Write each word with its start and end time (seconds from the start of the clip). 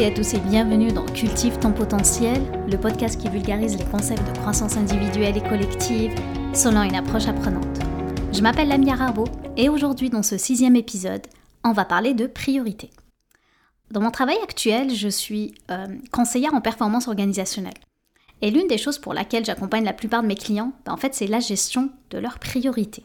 et 0.00 0.06
à 0.06 0.10
tous 0.10 0.32
et 0.32 0.38
bienvenue 0.38 0.90
dans 0.90 1.04
Cultive 1.04 1.58
ton 1.58 1.72
potentiel, 1.72 2.40
le 2.66 2.78
podcast 2.78 3.20
qui 3.20 3.28
vulgarise 3.28 3.76
les 3.76 3.84
concepts 3.84 4.26
de 4.26 4.38
croissance 4.38 4.78
individuelle 4.78 5.36
et 5.36 5.42
collective 5.42 6.14
selon 6.54 6.84
une 6.84 6.94
approche 6.94 7.26
apprenante. 7.26 7.80
Je 8.32 8.40
m'appelle 8.40 8.68
Lamia 8.68 8.94
Rarbo 8.94 9.26
et 9.58 9.68
aujourd'hui 9.68 10.08
dans 10.08 10.22
ce 10.22 10.38
sixième 10.38 10.74
épisode, 10.74 11.26
on 11.64 11.72
va 11.72 11.84
parler 11.84 12.14
de 12.14 12.26
priorité. 12.26 12.88
Dans 13.90 14.00
mon 14.00 14.10
travail 14.10 14.38
actuel, 14.42 14.94
je 14.94 15.08
suis 15.08 15.54
euh, 15.70 15.86
conseillère 16.10 16.54
en 16.54 16.62
performance 16.62 17.06
organisationnelle. 17.06 17.74
Et 18.40 18.50
l'une 18.50 18.68
des 18.68 18.78
choses 18.78 18.98
pour 18.98 19.12
laquelle 19.12 19.44
j'accompagne 19.44 19.84
la 19.84 19.92
plupart 19.92 20.22
de 20.22 20.28
mes 20.28 20.34
clients, 20.34 20.72
ben, 20.86 20.92
en 20.92 20.96
fait, 20.96 21.14
c'est 21.14 21.26
la 21.26 21.40
gestion 21.40 21.90
de 22.08 22.16
leurs 22.16 22.38
priorités. 22.38 23.04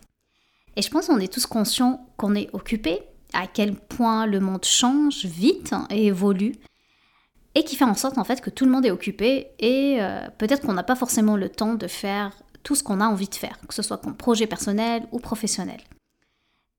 Et 0.77 0.81
je 0.81 0.89
pense 0.89 1.07
qu'on 1.07 1.19
est 1.19 1.33
tous 1.33 1.45
conscients 1.45 2.07
qu'on 2.15 2.35
est 2.35 2.49
occupé, 2.53 3.01
à 3.33 3.47
quel 3.47 3.75
point 3.75 4.25
le 4.27 4.39
monde 4.39 4.63
change 4.63 5.25
vite 5.25 5.73
et 5.89 6.05
évolue, 6.05 6.53
et 7.55 7.63
qui 7.63 7.75
fait 7.75 7.85
en 7.85 7.95
sorte 7.95 8.17
en 8.17 8.23
fait 8.23 8.41
que 8.41 8.49
tout 8.49 8.65
le 8.65 8.71
monde 8.71 8.85
est 8.85 8.91
occupé 8.91 9.47
et 9.59 9.97
euh, 10.01 10.27
peut-être 10.37 10.61
qu'on 10.61 10.73
n'a 10.73 10.83
pas 10.83 10.95
forcément 10.95 11.37
le 11.37 11.49
temps 11.49 11.73
de 11.73 11.87
faire 11.87 12.31
tout 12.63 12.75
ce 12.75 12.83
qu'on 12.83 12.99
a 12.99 13.07
envie 13.07 13.29
de 13.29 13.35
faire, 13.35 13.57
que 13.67 13.73
ce 13.73 13.81
soit 13.81 13.97
comme 13.97 14.15
projet 14.15 14.47
personnel 14.47 15.07
ou 15.11 15.19
professionnel. 15.19 15.79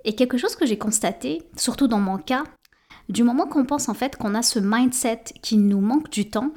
Et 0.05 0.15
quelque 0.15 0.37
chose 0.37 0.55
que 0.55 0.67
j'ai 0.67 0.79
constaté, 0.79 1.43
surtout 1.57 1.89
dans 1.89 1.99
mon 1.99 2.19
cas, 2.19 2.45
du 3.09 3.23
moment 3.23 3.47
qu'on 3.47 3.65
pense 3.65 3.89
en 3.89 3.95
fait 3.95 4.17
qu'on 4.17 4.35
a 4.35 4.43
ce 4.43 4.59
mindset 4.59 5.25
qui 5.43 5.57
nous 5.57 5.81
manque 5.81 6.11
du 6.11 6.29
temps, 6.29 6.53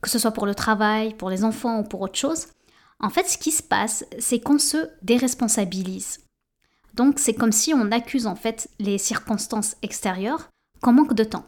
que 0.00 0.08
ce 0.08 0.18
soit 0.18 0.30
pour 0.30 0.46
le 0.46 0.54
travail, 0.54 1.14
pour 1.14 1.28
les 1.28 1.44
enfants 1.44 1.80
ou 1.80 1.82
pour 1.82 2.00
autre 2.00 2.18
chose, 2.18 2.46
en 3.00 3.10
fait 3.10 3.28
ce 3.28 3.36
qui 3.36 3.50
se 3.50 3.62
passe, 3.62 4.04
c'est 4.18 4.40
qu'on 4.40 4.58
se 4.58 4.88
déresponsabilise. 5.02 6.20
Donc 6.94 7.18
c'est 7.18 7.34
comme 7.34 7.52
si 7.52 7.74
on 7.74 7.90
accuse 7.90 8.26
en 8.26 8.36
fait 8.36 8.68
les 8.78 8.98
circonstances 8.98 9.76
extérieures 9.82 10.48
qu'on 10.80 10.92
manque 10.92 11.14
de 11.14 11.24
temps. 11.24 11.46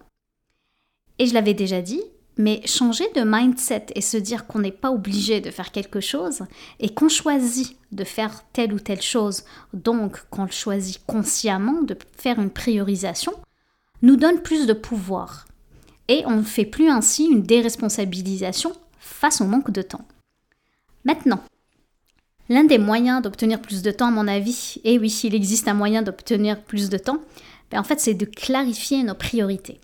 Et 1.18 1.26
je 1.26 1.34
l'avais 1.34 1.54
déjà 1.54 1.80
dit, 1.82 2.02
mais 2.36 2.60
changer 2.66 3.04
de 3.14 3.22
mindset 3.24 3.86
et 3.94 4.00
se 4.00 4.16
dire 4.16 4.46
qu'on 4.46 4.58
n'est 4.58 4.72
pas 4.72 4.90
obligé 4.90 5.40
de 5.40 5.50
faire 5.50 5.70
quelque 5.70 6.00
chose 6.00 6.42
et 6.80 6.92
qu'on 6.92 7.08
choisit 7.08 7.76
de 7.92 8.04
faire 8.04 8.44
telle 8.52 8.72
ou 8.72 8.80
telle 8.80 9.02
chose, 9.02 9.44
donc 9.72 10.24
qu'on 10.30 10.48
choisit 10.48 11.00
consciemment 11.06 11.82
de 11.82 11.96
faire 12.16 12.40
une 12.40 12.50
priorisation, 12.50 13.32
nous 14.02 14.16
donne 14.16 14.42
plus 14.42 14.66
de 14.66 14.72
pouvoir. 14.72 15.46
Et 16.08 16.24
on 16.26 16.36
ne 16.36 16.42
fait 16.42 16.66
plus 16.66 16.88
ainsi 16.88 17.24
une 17.26 17.42
déresponsabilisation 17.42 18.72
face 18.98 19.40
au 19.40 19.44
manque 19.44 19.70
de 19.70 19.82
temps. 19.82 20.06
Maintenant, 21.04 21.40
L'un 22.50 22.64
des 22.64 22.78
moyens 22.78 23.22
d'obtenir 23.22 23.60
plus 23.60 23.82
de 23.82 23.90
temps, 23.90 24.08
à 24.08 24.10
mon 24.10 24.28
avis, 24.28 24.76
et 24.84 24.98
oui, 24.98 25.18
il 25.24 25.34
existe 25.34 25.66
un 25.66 25.74
moyen 25.74 26.02
d'obtenir 26.02 26.60
plus 26.60 26.90
de 26.90 26.98
temps, 26.98 27.20
ben 27.70 27.80
en 27.80 27.84
fait, 27.84 28.00
c'est 28.00 28.14
de 28.14 28.26
clarifier 28.26 29.02
nos 29.02 29.14
priorités. 29.14 29.80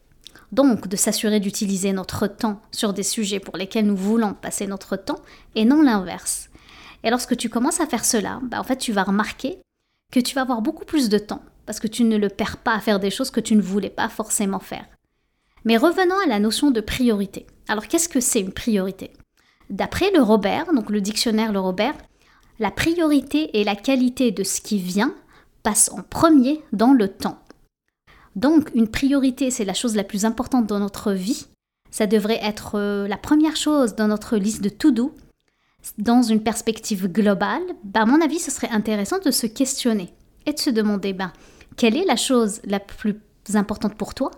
Donc, 0.52 0.88
de 0.88 0.96
s'assurer 0.96 1.38
d'utiliser 1.38 1.92
notre 1.92 2.26
temps 2.26 2.60
sur 2.72 2.92
des 2.92 3.02
sujets 3.02 3.40
pour 3.40 3.56
lesquels 3.56 3.86
nous 3.86 3.96
voulons 3.96 4.34
passer 4.34 4.66
notre 4.66 4.96
temps, 4.96 5.20
et 5.54 5.64
non 5.64 5.82
l'inverse. 5.82 6.48
Et 7.04 7.10
lorsque 7.10 7.36
tu 7.36 7.48
commences 7.48 7.80
à 7.80 7.86
faire 7.86 8.04
cela, 8.04 8.40
ben 8.42 8.58
en 8.58 8.64
fait, 8.64 8.76
tu 8.76 8.92
vas 8.92 9.04
remarquer 9.04 9.58
que 10.12 10.20
tu 10.20 10.34
vas 10.34 10.42
avoir 10.42 10.60
beaucoup 10.60 10.84
plus 10.84 11.08
de 11.08 11.18
temps, 11.18 11.42
parce 11.66 11.78
que 11.78 11.86
tu 11.86 12.04
ne 12.04 12.16
le 12.16 12.28
perds 12.28 12.58
pas 12.58 12.74
à 12.74 12.80
faire 12.80 12.98
des 12.98 13.10
choses 13.10 13.30
que 13.30 13.40
tu 13.40 13.54
ne 13.54 13.62
voulais 13.62 13.90
pas 13.90 14.08
forcément 14.08 14.58
faire. 14.58 14.86
Mais 15.64 15.76
revenons 15.76 16.18
à 16.24 16.28
la 16.28 16.40
notion 16.40 16.70
de 16.70 16.80
priorité. 16.80 17.46
Alors, 17.68 17.86
qu'est-ce 17.86 18.08
que 18.08 18.20
c'est 18.20 18.40
une 18.40 18.52
priorité? 18.52 19.12
D'après 19.68 20.10
le 20.10 20.20
Robert, 20.20 20.72
donc 20.74 20.90
le 20.90 21.00
dictionnaire 21.00 21.52
Le 21.52 21.60
Robert, 21.60 21.94
la 22.58 22.72
priorité 22.72 23.58
et 23.58 23.64
la 23.64 23.76
qualité 23.76 24.32
de 24.32 24.42
ce 24.42 24.60
qui 24.60 24.78
vient 24.78 25.14
passent 25.62 25.90
en 25.92 26.02
premier 26.02 26.62
dans 26.72 26.92
le 26.92 27.08
temps. 27.08 27.38
Donc 28.36 28.70
une 28.74 28.88
priorité, 28.88 29.50
c'est 29.50 29.64
la 29.64 29.74
chose 29.74 29.96
la 29.96 30.04
plus 30.04 30.24
importante 30.24 30.66
dans 30.66 30.78
notre 30.78 31.12
vie. 31.12 31.46
Ça 31.90 32.06
devrait 32.06 32.40
être 32.42 32.76
euh, 32.76 33.08
la 33.08 33.16
première 33.16 33.56
chose 33.56 33.96
dans 33.96 34.08
notre 34.08 34.36
liste 34.36 34.62
de 34.62 34.68
to-do. 34.68 35.14
Dans 35.98 36.22
une 36.22 36.42
perspective 36.42 37.08
globale, 37.08 37.62
bah, 37.84 38.02
à 38.02 38.06
mon 38.06 38.20
avis, 38.20 38.38
ce 38.38 38.50
serait 38.50 38.68
intéressant 38.68 39.18
de 39.18 39.30
se 39.30 39.46
questionner 39.46 40.12
et 40.46 40.52
de 40.52 40.58
se 40.58 40.70
demander 40.70 41.12
ben, 41.12 41.32
quelle 41.76 41.96
est 41.96 42.04
la 42.04 42.16
chose 42.16 42.60
la 42.64 42.80
plus 42.80 43.16
importante 43.54 43.96
pour 43.96 44.14
toi 44.14 44.30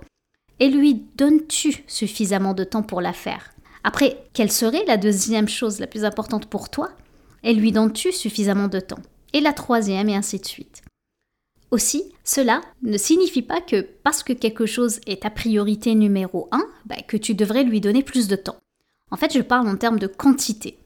et 0.60 0.68
lui 0.68 0.94
donnes-tu 1.16 1.82
suffisamment 1.86 2.54
de 2.54 2.64
temps 2.64 2.84
pour 2.84 3.00
la 3.00 3.12
faire? 3.12 3.52
Après, 3.84 4.24
quelle 4.32 4.52
serait 4.52 4.84
la 4.86 4.96
deuxième 4.96 5.48
chose 5.48 5.80
la 5.80 5.88
plus 5.88 6.04
importante 6.04 6.46
pour 6.46 6.70
toi 6.70 6.90
et 7.42 7.52
lui 7.52 7.72
donnes-tu 7.72 8.12
suffisamment 8.12 8.68
de 8.68 8.80
temps? 8.80 9.00
Et 9.32 9.40
la 9.40 9.52
troisième, 9.52 10.08
et 10.08 10.14
ainsi 10.14 10.38
de 10.38 10.46
suite. 10.46 10.81
Aussi, 11.72 12.04
cela 12.22 12.60
ne 12.82 12.98
signifie 12.98 13.40
pas 13.40 13.62
que 13.62 13.80
parce 14.04 14.22
que 14.22 14.34
quelque 14.34 14.66
chose 14.66 15.00
est 15.06 15.22
ta 15.22 15.30
priorité 15.30 15.94
numéro 15.94 16.48
un, 16.52 16.62
bah, 16.84 16.96
que 17.08 17.16
tu 17.16 17.34
devrais 17.34 17.64
lui 17.64 17.80
donner 17.80 18.02
plus 18.02 18.28
de 18.28 18.36
temps. 18.36 18.58
En 19.10 19.16
fait, 19.16 19.32
je 19.32 19.40
parle 19.40 19.66
en 19.66 19.76
termes 19.76 19.98
de 19.98 20.06
quantité. 20.06 20.78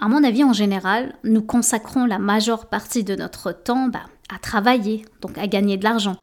À 0.00 0.06
mon 0.06 0.22
avis, 0.22 0.44
en 0.44 0.52
général, 0.52 1.16
nous 1.24 1.42
consacrons 1.42 2.06
la 2.06 2.20
majeure 2.20 2.66
partie 2.66 3.02
de 3.02 3.16
notre 3.16 3.50
temps 3.50 3.88
bah, 3.88 4.04
à 4.32 4.38
travailler, 4.38 5.04
donc 5.20 5.36
à 5.36 5.48
gagner 5.48 5.76
de 5.76 5.82
l'argent. 5.82 6.16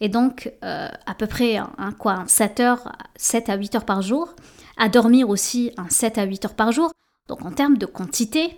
Et 0.00 0.08
donc, 0.08 0.52
euh, 0.62 0.88
à 1.06 1.14
peu 1.14 1.26
près 1.26 1.56
un, 1.56 1.90
quoi, 1.98 2.22
7, 2.28 2.60
heures, 2.60 2.92
7 3.16 3.48
à 3.48 3.56
8 3.56 3.74
heures 3.74 3.84
par 3.84 4.02
jour, 4.02 4.36
à 4.76 4.88
dormir 4.88 5.30
aussi 5.30 5.72
un 5.78 5.88
7 5.88 6.18
à 6.18 6.24
8 6.24 6.44
heures 6.44 6.54
par 6.54 6.70
jour. 6.70 6.92
Donc 7.26 7.44
en 7.44 7.50
termes 7.50 7.76
de 7.76 7.86
quantité, 7.86 8.56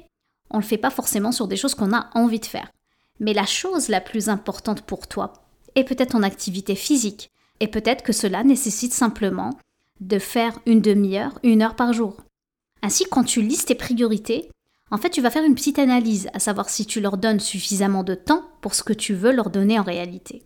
on 0.50 0.58
ne 0.58 0.62
le 0.62 0.68
fait 0.68 0.76
pas 0.76 0.90
forcément 0.90 1.32
sur 1.32 1.48
des 1.48 1.56
choses 1.56 1.74
qu'on 1.74 1.94
a 1.94 2.10
envie 2.14 2.40
de 2.40 2.44
faire. 2.44 2.70
Mais 3.20 3.32
la 3.32 3.46
chose 3.46 3.88
la 3.88 4.00
plus 4.00 4.28
importante 4.28 4.82
pour 4.82 5.06
toi 5.06 5.32
est 5.74 5.84
peut-être 5.84 6.12
ton 6.12 6.22
activité 6.22 6.74
physique. 6.74 7.30
Et 7.60 7.68
peut-être 7.68 8.02
que 8.02 8.12
cela 8.12 8.44
nécessite 8.44 8.92
simplement 8.92 9.58
de 10.00 10.18
faire 10.18 10.58
une 10.66 10.80
demi-heure, 10.80 11.38
une 11.42 11.62
heure 11.62 11.74
par 11.74 11.92
jour. 11.92 12.16
Ainsi, 12.82 13.04
quand 13.10 13.24
tu 13.24 13.42
lises 13.42 13.64
tes 13.64 13.74
priorités, 13.74 14.48
en 14.90 14.96
fait, 14.96 15.10
tu 15.10 15.20
vas 15.20 15.30
faire 15.30 15.44
une 15.44 15.56
petite 15.56 15.78
analyse, 15.78 16.28
à 16.32 16.38
savoir 16.38 16.70
si 16.70 16.86
tu 16.86 17.00
leur 17.00 17.18
donnes 17.18 17.40
suffisamment 17.40 18.04
de 18.04 18.14
temps 18.14 18.48
pour 18.60 18.74
ce 18.74 18.82
que 18.82 18.92
tu 18.92 19.14
veux 19.14 19.32
leur 19.32 19.50
donner 19.50 19.78
en 19.78 19.82
réalité. 19.82 20.42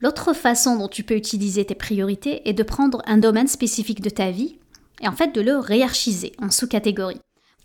L'autre 0.00 0.34
façon 0.34 0.76
dont 0.76 0.88
tu 0.88 1.02
peux 1.02 1.16
utiliser 1.16 1.64
tes 1.64 1.74
priorités 1.74 2.46
est 2.48 2.52
de 2.52 2.62
prendre 2.62 3.02
un 3.06 3.16
domaine 3.16 3.48
spécifique 3.48 4.02
de 4.02 4.10
ta 4.10 4.30
vie 4.30 4.58
et 5.00 5.08
en 5.08 5.12
fait 5.12 5.34
de 5.34 5.40
le 5.40 5.56
réarchiser 5.56 6.32
en 6.38 6.50
sous-catégories. 6.50 7.20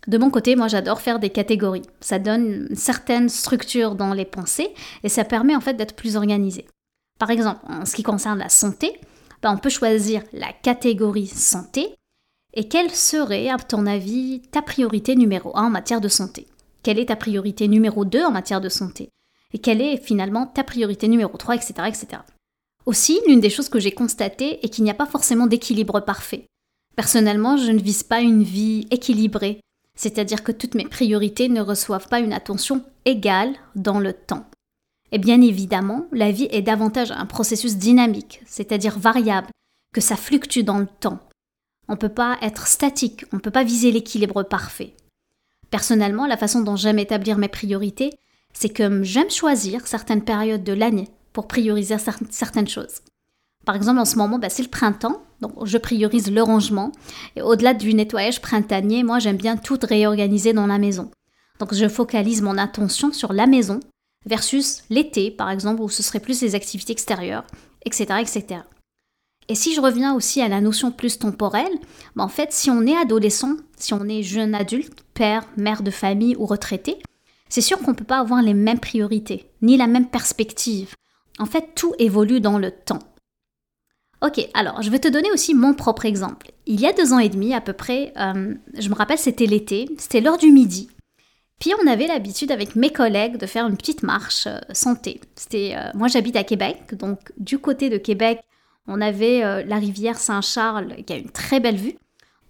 De 0.06 0.18
mon 0.18 0.30
côté, 0.30 0.56
moi 0.56 0.68
j'adore 0.68 1.00
faire 1.00 1.18
des 1.18 1.30
catégories. 1.30 1.82
Ça 2.00 2.18
donne 2.18 2.66
une 2.70 2.76
certaine 2.76 3.28
structure 3.28 3.94
dans 3.94 4.14
les 4.14 4.24
pensées 4.24 4.74
et 5.04 5.08
ça 5.08 5.24
permet 5.24 5.54
en 5.54 5.60
fait 5.60 5.74
d'être 5.74 5.94
plus 5.94 6.16
organisé. 6.16 6.66
Par 7.18 7.30
exemple, 7.30 7.60
en 7.68 7.84
ce 7.86 7.94
qui 7.94 8.02
concerne 8.02 8.38
la 8.38 8.48
santé, 8.48 8.98
ben, 9.42 9.52
on 9.52 9.58
peut 9.58 9.70
choisir 9.70 10.22
la 10.32 10.52
catégorie 10.52 11.28
santé 11.28 11.94
et 12.54 12.68
quelle 12.68 12.90
serait, 12.90 13.48
à 13.48 13.56
ton 13.56 13.86
avis, 13.86 14.42
ta 14.50 14.60
priorité 14.60 15.16
numéro 15.16 15.56
1 15.56 15.64
en 15.64 15.70
matière 15.70 16.00
de 16.00 16.08
santé? 16.08 16.46
Quelle 16.82 16.98
est 16.98 17.06
ta 17.06 17.16
priorité 17.16 17.66
numéro 17.66 18.04
2 18.04 18.24
en 18.24 18.30
matière 18.30 18.60
de 18.60 18.68
santé? 18.68 19.08
Et 19.54 19.58
quelle 19.58 19.80
est 19.80 19.96
finalement 19.96 20.46
ta 20.46 20.64
priorité 20.64 21.08
numéro 21.08 21.36
3, 21.36 21.56
etc. 21.56 21.74
etc. 21.86 22.06
Aussi, 22.84 23.20
l'une 23.26 23.40
des 23.40 23.50
choses 23.50 23.68
que 23.68 23.78
j'ai 23.78 23.92
constatées 23.92 24.64
est 24.64 24.68
qu'il 24.68 24.84
n'y 24.84 24.90
a 24.90 24.94
pas 24.94 25.06
forcément 25.06 25.46
d'équilibre 25.46 26.00
parfait. 26.00 26.46
Personnellement, 26.96 27.56
je 27.56 27.70
ne 27.70 27.80
vise 27.80 28.02
pas 28.02 28.20
une 28.20 28.42
vie 28.42 28.86
équilibrée, 28.90 29.60
c'est-à-dire 29.96 30.42
que 30.42 30.52
toutes 30.52 30.74
mes 30.74 30.86
priorités 30.86 31.48
ne 31.48 31.60
reçoivent 31.60 32.08
pas 32.08 32.20
une 32.20 32.32
attention 32.32 32.84
égale 33.04 33.54
dans 33.74 34.00
le 34.00 34.12
temps. 34.12 34.46
Et 35.12 35.18
bien 35.18 35.42
évidemment, 35.42 36.06
la 36.12 36.32
vie 36.32 36.48
est 36.50 36.62
davantage 36.62 37.10
un 37.10 37.26
processus 37.26 37.76
dynamique, 37.76 38.40
c'est-à-dire 38.46 38.98
variable, 38.98 39.48
que 39.92 40.00
ça 40.00 40.16
fluctue 40.16 40.60
dans 40.60 40.78
le 40.78 40.86
temps. 40.86 41.20
On 41.88 41.92
ne 41.92 41.98
peut 41.98 42.08
pas 42.08 42.38
être 42.40 42.66
statique, 42.66 43.26
on 43.32 43.36
ne 43.36 43.40
peut 43.42 43.50
pas 43.50 43.64
viser 43.64 43.92
l'équilibre 43.92 44.42
parfait. 44.42 44.94
Personnellement, 45.70 46.26
la 46.26 46.38
façon 46.38 46.62
dont 46.62 46.76
j'aime 46.76 46.98
établir 46.98 47.36
mes 47.36 47.48
priorités, 47.48 48.10
c'est 48.54 48.70
que 48.70 49.02
j'aime 49.02 49.30
choisir 49.30 49.86
certaines 49.86 50.24
périodes 50.24 50.64
de 50.64 50.72
l'année 50.72 51.08
pour 51.32 51.48
prioriser 51.48 51.96
certaines 52.30 52.68
choses. 52.68 53.00
Par 53.64 53.76
exemple, 53.76 54.00
en 54.00 54.04
ce 54.04 54.16
moment, 54.16 54.38
bah, 54.38 54.48
c'est 54.48 54.62
le 54.62 54.68
printemps, 54.68 55.22
donc 55.40 55.52
je 55.64 55.78
priorise 55.78 56.30
le 56.30 56.42
rangement. 56.42 56.92
Et 57.36 57.42
au-delà 57.42 57.74
du 57.74 57.94
nettoyage 57.94 58.40
printanier, 58.40 59.02
moi 59.02 59.18
j'aime 59.18 59.36
bien 59.36 59.56
tout 59.56 59.78
réorganiser 59.82 60.52
dans 60.52 60.66
la 60.66 60.78
maison. 60.78 61.10
Donc 61.58 61.74
je 61.74 61.88
focalise 61.88 62.42
mon 62.42 62.58
attention 62.58 63.12
sur 63.12 63.32
la 63.32 63.46
maison 63.46 63.80
versus 64.26 64.82
l'été, 64.90 65.30
par 65.30 65.50
exemple, 65.50 65.82
où 65.82 65.88
ce 65.88 66.02
serait 66.02 66.20
plus 66.20 66.40
les 66.42 66.54
activités 66.54 66.92
extérieures, 66.92 67.44
etc., 67.84 68.20
etc. 68.20 68.62
Et 69.48 69.54
si 69.54 69.74
je 69.74 69.80
reviens 69.80 70.14
aussi 70.14 70.40
à 70.40 70.48
la 70.48 70.60
notion 70.60 70.92
plus 70.92 71.18
temporelle, 71.18 71.72
bah, 72.16 72.24
en 72.24 72.28
fait, 72.28 72.52
si 72.52 72.70
on 72.70 72.86
est 72.86 72.96
adolescent, 72.96 73.56
si 73.76 73.92
on 73.94 74.08
est 74.08 74.22
jeune 74.22 74.54
adulte, 74.54 75.04
père, 75.14 75.44
mère 75.56 75.82
de 75.82 75.90
famille 75.90 76.36
ou 76.36 76.46
retraité, 76.46 76.98
c'est 77.48 77.60
sûr 77.60 77.78
qu'on 77.78 77.90
ne 77.90 77.96
peut 77.96 78.04
pas 78.04 78.20
avoir 78.20 78.42
les 78.42 78.54
mêmes 78.54 78.80
priorités, 78.80 79.50
ni 79.60 79.76
la 79.76 79.86
même 79.86 80.08
perspective. 80.08 80.94
En 81.38 81.46
fait, 81.46 81.74
tout 81.74 81.92
évolue 81.98 82.40
dans 82.40 82.58
le 82.58 82.70
temps. 82.70 83.00
Ok, 84.22 84.48
alors 84.54 84.82
je 84.82 84.90
vais 84.90 85.00
te 85.00 85.08
donner 85.08 85.32
aussi 85.32 85.52
mon 85.52 85.74
propre 85.74 86.04
exemple. 86.04 86.52
Il 86.66 86.80
y 86.80 86.86
a 86.86 86.92
deux 86.92 87.12
ans 87.12 87.18
et 87.18 87.28
demi 87.28 87.54
à 87.54 87.60
peu 87.60 87.72
près, 87.72 88.12
euh, 88.16 88.54
je 88.78 88.88
me 88.88 88.94
rappelle 88.94 89.18
c'était 89.18 89.46
l'été, 89.46 89.88
c'était 89.98 90.20
l'heure 90.20 90.38
du 90.38 90.52
midi. 90.52 90.88
Puis 91.58 91.72
on 91.82 91.88
avait 91.88 92.06
l'habitude 92.06 92.52
avec 92.52 92.76
mes 92.76 92.90
collègues 92.90 93.36
de 93.36 93.46
faire 93.46 93.66
une 93.66 93.76
petite 93.76 94.04
marche 94.04 94.46
euh, 94.46 94.58
santé. 94.72 95.20
C'était, 95.34 95.74
euh, 95.76 95.90
moi 95.94 96.06
j'habite 96.06 96.36
à 96.36 96.44
Québec, 96.44 96.94
donc 96.94 97.32
du 97.36 97.58
côté 97.58 97.90
de 97.90 97.98
Québec, 97.98 98.40
On 98.86 99.00
avait 99.00 99.64
la 99.64 99.76
rivière 99.76 100.18
Saint-Charles 100.18 100.96
qui 101.06 101.12
a 101.12 101.16
une 101.16 101.30
très 101.30 101.60
belle 101.60 101.76
vue. 101.76 101.94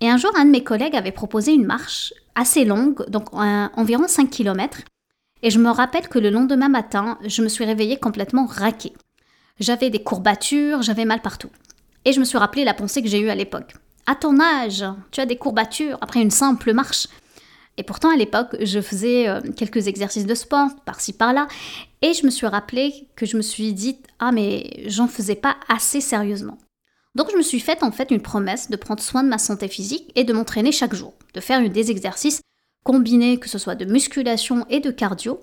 Et 0.00 0.08
un 0.08 0.16
jour, 0.16 0.30
un 0.34 0.46
de 0.46 0.50
mes 0.50 0.64
collègues 0.64 0.96
avait 0.96 1.12
proposé 1.12 1.52
une 1.52 1.66
marche 1.66 2.14
assez 2.34 2.64
longue, 2.64 3.04
donc 3.10 3.28
environ 3.34 4.08
5 4.08 4.30
km. 4.30 4.78
Et 5.42 5.50
je 5.50 5.58
me 5.58 5.68
rappelle 5.70 6.08
que 6.08 6.18
le 6.18 6.30
lendemain 6.30 6.70
matin, 6.70 7.18
je 7.26 7.42
me 7.42 7.48
suis 7.48 7.66
réveillée 7.66 7.98
complètement 7.98 8.46
raquée. 8.46 8.94
J'avais 9.60 9.90
des 9.90 10.02
courbatures, 10.02 10.82
j'avais 10.82 11.04
mal 11.04 11.20
partout. 11.20 11.50
Et 12.04 12.12
je 12.12 12.20
me 12.20 12.24
suis 12.24 12.38
rappelé 12.38 12.64
la 12.64 12.74
pensée 12.74 13.02
que 13.02 13.08
j'ai 13.08 13.20
eue 13.20 13.30
à 13.30 13.34
l'époque. 13.34 13.74
À 14.06 14.14
ton 14.14 14.40
âge, 14.40 14.84
tu 15.10 15.20
as 15.20 15.26
des 15.26 15.36
courbatures 15.36 15.98
après 16.00 16.20
une 16.20 16.30
simple 16.30 16.72
marche. 16.72 17.06
Et 17.78 17.82
pourtant, 17.82 18.10
à 18.12 18.16
l'époque, 18.16 18.56
je 18.60 18.80
faisais 18.80 19.28
euh, 19.28 19.40
quelques 19.56 19.86
exercices 19.86 20.26
de 20.26 20.34
sport, 20.34 20.68
par-ci, 20.84 21.12
par-là. 21.12 21.46
Et 22.02 22.12
je 22.12 22.26
me 22.26 22.30
suis 22.30 22.46
rappelé 22.46 23.08
que 23.16 23.24
je 23.24 23.36
me 23.36 23.42
suis 23.42 23.72
dit, 23.72 23.98
ah, 24.18 24.32
mais 24.32 24.84
j'en 24.86 25.08
faisais 25.08 25.36
pas 25.36 25.56
assez 25.68 26.00
sérieusement. 26.00 26.58
Donc, 27.14 27.30
je 27.30 27.36
me 27.36 27.42
suis 27.42 27.60
faite 27.60 27.82
en 27.82 27.92
fait 27.92 28.10
une 28.10 28.20
promesse 28.20 28.70
de 28.70 28.76
prendre 28.76 29.02
soin 29.02 29.22
de 29.22 29.28
ma 29.28 29.38
santé 29.38 29.68
physique 29.68 30.10
et 30.16 30.24
de 30.24 30.32
m'entraîner 30.32 30.72
chaque 30.72 30.94
jour, 30.94 31.14
de 31.34 31.40
faire 31.40 31.66
des 31.68 31.90
exercices 31.90 32.40
combinés, 32.84 33.38
que 33.38 33.48
ce 33.48 33.58
soit 33.58 33.74
de 33.74 33.84
musculation 33.84 34.66
et 34.68 34.80
de 34.80 34.90
cardio. 34.90 35.40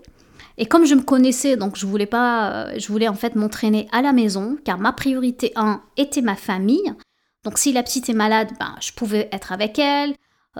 Et 0.59 0.65
comme 0.65 0.85
je 0.85 0.93
me 0.93 1.01
connaissais, 1.01 1.55
donc 1.55 1.77
je 1.77 1.85
voulais 1.85 2.05
pas, 2.05 2.51
euh, 2.51 2.73
je 2.77 2.89
voulais 2.89 3.07
en 3.07 3.13
fait 3.15 3.35
m'entraîner 3.35 3.87
à 3.93 4.01
la 4.01 4.11
maison, 4.11 4.57
car 4.65 4.77
ma 4.77 4.91
priorité 4.91 5.53
1 5.55 5.81
était 5.95 6.21
ma 6.21 6.35
famille. 6.35 6.93
Donc 7.45 7.57
si 7.57 7.71
la 7.71 7.81
petite 7.81 8.09
est 8.09 8.13
malade, 8.13 8.49
ben, 8.59 8.75
je 8.81 8.91
pouvais 8.91 9.29
être 9.31 9.53
avec 9.53 9.79
elle, 9.79 10.15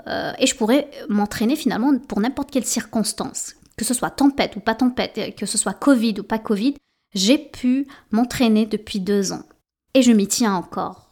euh, 0.06 0.32
et 0.38 0.46
je 0.46 0.56
pourrais 0.56 0.90
m'entraîner 1.10 1.54
finalement 1.54 1.98
pour 1.98 2.18
n'importe 2.18 2.50
quelle 2.50 2.64
circonstance. 2.64 3.56
Que 3.76 3.84
ce 3.84 3.92
soit 3.92 4.08
tempête 4.08 4.56
ou 4.56 4.60
pas 4.60 4.74
tempête, 4.74 5.36
que 5.36 5.44
ce 5.44 5.58
soit 5.58 5.74
Covid 5.74 6.14
ou 6.20 6.22
pas 6.22 6.38
Covid, 6.38 6.76
j'ai 7.14 7.36
pu 7.36 7.86
m'entraîner 8.10 8.64
depuis 8.64 9.00
deux 9.00 9.32
ans. 9.32 9.42
Et 9.92 10.00
je 10.00 10.12
m'y 10.12 10.26
tiens 10.26 10.54
encore. 10.54 11.10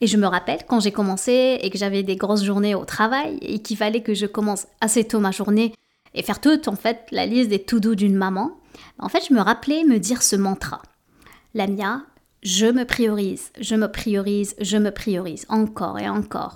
Et 0.00 0.08
je 0.08 0.16
me 0.16 0.26
rappelle 0.26 0.64
quand 0.66 0.80
j'ai 0.80 0.90
commencé 0.90 1.60
et 1.62 1.70
que 1.70 1.78
j'avais 1.78 2.02
des 2.02 2.16
grosses 2.16 2.42
journées 2.42 2.74
au 2.74 2.84
travail 2.84 3.38
et 3.42 3.60
qu'il 3.60 3.76
fallait 3.76 4.02
que 4.02 4.14
je 4.14 4.26
commence 4.26 4.66
assez 4.80 5.04
tôt 5.04 5.20
ma 5.20 5.30
journée 5.30 5.72
et 6.16 6.22
faire 6.22 6.40
toute 6.40 6.66
en 6.66 6.74
fait 6.74 7.06
la 7.12 7.26
liste 7.26 7.50
des 7.50 7.62
tout 7.62 7.78
doux 7.78 7.94
d'une 7.94 8.16
maman. 8.16 8.50
En 8.98 9.08
fait, 9.08 9.22
je 9.28 9.34
me 9.34 9.40
rappelais 9.40 9.84
me 9.84 9.98
dire 9.98 10.22
ce 10.22 10.34
mantra. 10.34 10.82
Lamia, 11.54 12.02
je 12.42 12.66
me 12.66 12.84
priorise, 12.84 13.52
je 13.60 13.76
me 13.76 13.86
priorise, 13.86 14.56
je 14.60 14.76
me 14.76 14.90
priorise 14.90 15.46
encore 15.48 15.98
et 15.98 16.08
encore. 16.08 16.54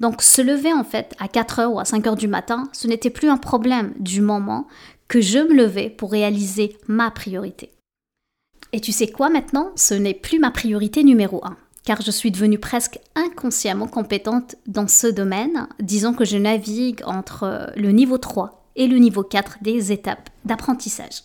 Donc 0.00 0.22
se 0.22 0.42
lever 0.42 0.72
en 0.72 0.84
fait 0.84 1.14
à 1.18 1.26
4h 1.26 1.66
ou 1.66 1.78
à 1.78 1.84
5h 1.84 2.16
du 2.16 2.28
matin, 2.28 2.68
ce 2.72 2.86
n'était 2.86 3.10
plus 3.10 3.28
un 3.28 3.36
problème 3.36 3.94
du 3.98 4.20
moment 4.20 4.66
que 5.08 5.20
je 5.20 5.38
me 5.38 5.54
levais 5.54 5.90
pour 5.90 6.10
réaliser 6.10 6.76
ma 6.88 7.10
priorité. 7.10 7.70
Et 8.72 8.80
tu 8.80 8.92
sais 8.92 9.06
quoi 9.06 9.28
maintenant? 9.28 9.70
Ce 9.76 9.94
n'est 9.94 10.14
plus 10.14 10.38
ma 10.38 10.50
priorité 10.50 11.04
numéro 11.04 11.44
1, 11.44 11.56
car 11.84 12.02
je 12.02 12.10
suis 12.10 12.30
devenue 12.30 12.58
presque 12.58 12.98
inconsciemment 13.14 13.86
compétente 13.86 14.56
dans 14.66 14.88
ce 14.88 15.06
domaine. 15.06 15.68
Disons 15.80 16.14
que 16.14 16.24
je 16.24 16.36
navigue 16.36 17.02
entre 17.04 17.72
le 17.76 17.90
niveau 17.90 18.18
3 18.18 18.65
et 18.76 18.86
le 18.86 18.98
niveau 18.98 19.22
4 19.22 19.58
des 19.62 19.92
étapes 19.92 20.30
d'apprentissage. 20.44 21.22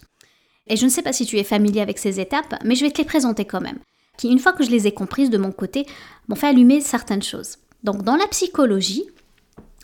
Et 0.67 0.77
je 0.77 0.85
ne 0.85 0.89
sais 0.89 1.01
pas 1.01 1.13
si 1.13 1.25
tu 1.25 1.37
es 1.37 1.43
familier 1.43 1.81
avec 1.81 1.99
ces 1.99 2.19
étapes, 2.19 2.55
mais 2.63 2.75
je 2.75 2.85
vais 2.85 2.91
te 2.91 2.97
les 2.97 3.05
présenter 3.05 3.45
quand 3.45 3.61
même, 3.61 3.79
qui, 4.17 4.29
une 4.29 4.39
fois 4.39 4.53
que 4.53 4.63
je 4.63 4.71
les 4.71 4.87
ai 4.87 4.93
comprises 4.93 5.29
de 5.29 5.37
mon 5.37 5.51
côté, 5.51 5.85
m'ont 6.27 6.35
fait 6.35 6.47
allumer 6.47 6.81
certaines 6.81 7.23
choses. 7.23 7.57
Donc 7.83 8.03
dans 8.03 8.15
la 8.15 8.27
psychologie, 8.27 9.03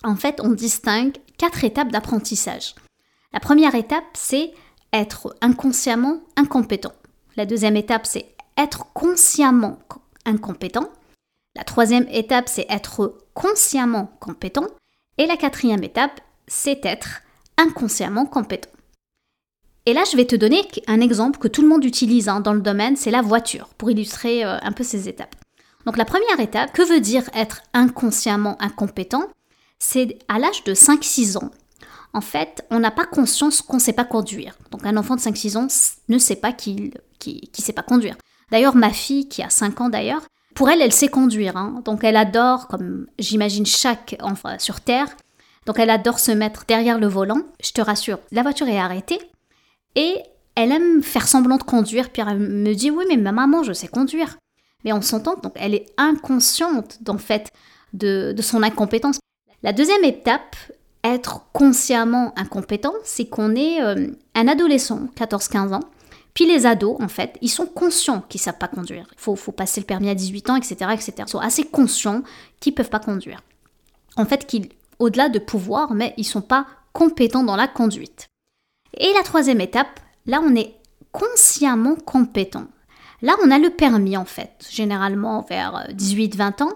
en 0.04 0.16
fait, 0.16 0.40
on 0.42 0.52
distingue 0.52 1.18
quatre 1.38 1.64
étapes 1.64 1.92
d'apprentissage. 1.92 2.76
La 3.34 3.40
première 3.40 3.76
étape, 3.76 4.06
c'est 4.14 4.52
être 4.94 5.36
inconsciemment 5.42 6.22
incompétent. 6.36 6.94
La 7.36 7.46
deuxième 7.46 7.78
étape, 7.78 8.06
c'est 8.06 8.34
être 8.58 8.86
consciemment 8.94 9.80
incompétent. 10.26 10.90
La 11.56 11.64
troisième 11.64 12.08
étape, 12.10 12.50
c'est 12.50 12.68
être 12.70 13.18
consciemment 13.34 14.12
compétent. 14.20 14.68
Et 15.18 15.26
la 15.26 15.38
quatrième 15.38 15.84
étape, 15.84 16.22
c'est 16.48 16.86
être 16.86 17.22
inconsciemment 17.58 18.26
compétent. 18.26 18.70
Et 19.86 19.94
là, 19.94 20.04
je 20.10 20.18
vais 20.18 20.26
te 20.26 20.36
donner 20.36 20.68
un 20.88 21.00
exemple 21.00 21.40
que 21.40 21.48
tout 21.48 21.62
le 21.62 21.70
monde 21.70 21.86
utilise 21.86 22.28
hein, 22.28 22.42
dans 22.42 22.54
le 22.54 22.62
domaine, 22.62 22.98
c'est 22.98 23.12
la 23.12 23.22
voiture, 23.22 23.70
pour 23.78 23.90
illustrer 23.90 24.44
euh, 24.44 24.58
un 24.62 24.74
peu 24.74 24.84
ces 24.84 25.08
étapes. 25.08 25.36
Donc 25.86 25.96
la 25.96 26.04
première 26.04 26.42
étape, 26.42 26.74
que 26.74 26.82
veut 26.82 27.00
dire 27.00 27.24
être 27.34 27.62
inconsciemment 27.74 28.62
incompétent? 28.62 29.24
C'est 29.80 30.20
à 30.28 30.40
l'âge 30.40 30.66
de 30.66 30.74
5-6 30.74 31.38
ans. 31.38 31.52
En 32.14 32.20
fait, 32.20 32.66
on 32.70 32.80
n'a 32.80 32.92
pas 32.92 33.06
conscience 33.06 33.62
qu'on 33.62 33.78
ne 33.78 33.82
sait 33.82 33.94
pas 33.94 34.04
conduire. 34.04 34.58
Donc 34.72 34.86
un 34.86 34.98
enfant 34.98 35.16
de 35.16 35.22
5-6 35.22 35.58
ans 35.58 35.68
ne 36.10 36.18
sait 36.18 36.36
pas 36.36 36.52
qu'il 36.52 36.92
ne 37.26 37.42
sait 37.54 37.72
pas 37.72 37.84
conduire. 37.84 38.18
D'ailleurs, 38.52 38.76
ma 38.76 38.92
fille, 38.92 39.30
qui 39.30 39.42
a 39.42 39.50
5 39.50 39.80
ans 39.80 39.90
d'ailleurs, 39.90 40.24
pour 40.56 40.70
elle, 40.70 40.82
elle 40.82 40.92
sait 40.92 41.08
conduire. 41.08 41.56
Hein. 41.56 41.82
Donc 41.86 42.04
elle 42.04 42.18
adore, 42.18 42.68
comme 42.68 43.08
j'imagine 43.20 43.66
chaque 43.66 44.18
enfant 44.22 44.60
sur 44.60 44.82
Terre, 44.82 45.08
donc 45.68 45.78
elle 45.78 45.92
adore 45.92 46.18
se 46.18 46.32
mettre 46.32 46.66
derrière 46.68 46.98
le 46.98 47.08
volant. 47.08 47.42
Je 47.62 47.72
te 47.72 47.82
rassure, 47.82 48.18
la 48.32 48.42
voiture 48.42 48.68
est 48.68 48.80
arrêtée. 48.80 49.20
Et 49.96 50.18
elle 50.56 50.72
aime 50.72 51.04
faire 51.04 51.28
semblant 51.28 51.58
de 51.58 51.64
conduire. 51.64 52.10
Puis 52.10 52.24
elle 52.28 52.40
me 52.40 52.74
dit, 52.74 52.90
oui, 52.90 53.06
mais 53.08 53.18
ma 53.18 53.32
maman, 53.32 53.62
je 53.62 53.74
sais 53.74 53.88
conduire 53.88 54.38
mais 54.84 54.94
on 54.94 55.02
s'entend, 55.02 55.36
donc 55.36 55.54
elle 55.56 55.76
est 55.76 55.86
inconsciente 55.98 57.00
en 57.08 57.18
fait 57.18 57.52
de, 57.94 58.34
son 58.42 58.64
incompétence. 58.64 59.20
La 59.64 59.74
deuxième 59.74 60.04
étape, 60.04 60.56
être 61.04 61.46
consciemment 61.52 62.34
incompétent, 62.38 62.94
c'est 63.04 63.26
qu'on 63.26 63.56
est, 63.56 63.82
euh, 63.82 64.08
un 64.36 64.48
adolescent, 64.48 65.10
14-15 65.18 65.74
ans, 65.74 65.84
puis 66.34 66.46
les 66.46 66.66
ados, 66.66 66.98
en 67.02 67.08
fait, 67.08 67.38
ils 67.42 67.50
sont 67.50 67.66
conscients 67.66 68.22
qu'ils 68.30 68.40
savent 68.40 68.60
pas 68.60 68.68
conduire. 68.68 69.08
Il 69.14 69.20
faut, 69.20 69.36
faut, 69.36 69.52
passer 69.52 69.82
le 69.82 69.88
permis 69.88 70.10
à 70.10 70.16
18 70.16 70.52
ans, 70.52 70.56
etc., 70.56 70.76
etc. 70.94 71.14
Ils 71.20 71.28
sont 71.28 71.40
assez 71.40 71.64
conscients 71.64 72.22
qu'ils 72.60 72.76
peuvent 72.76 72.90
pas 72.90 73.00
conduire. 73.00 73.42
En 74.18 74.26
fait, 74.26 74.46
qu'ils, 74.46 74.70
au-delà 75.00 75.30
de 75.30 75.40
pouvoir, 75.40 75.94
mais 75.94 76.14
ils 76.18 76.22
ne 76.22 76.26
sont 76.26 76.42
pas 76.42 76.66
compétents 76.94 77.44
dans 77.44 77.56
la 77.56 77.68
conduite. 77.68 78.28
Et 78.98 79.12
la 79.14 79.24
troisième 79.24 79.62
étape, 79.62 80.00
là, 80.26 80.42
on 80.44 80.56
est 80.56 80.76
consciemment 81.12 81.96
compétent. 81.96 82.66
Là, 83.22 83.36
on 83.44 83.52
a 83.52 83.58
le 83.58 83.70
permis 83.70 84.18
en 84.18 84.26
fait, 84.26 84.68
généralement 84.70 85.46
vers 85.50 85.88
18-20 85.92 86.64
ans, 86.64 86.74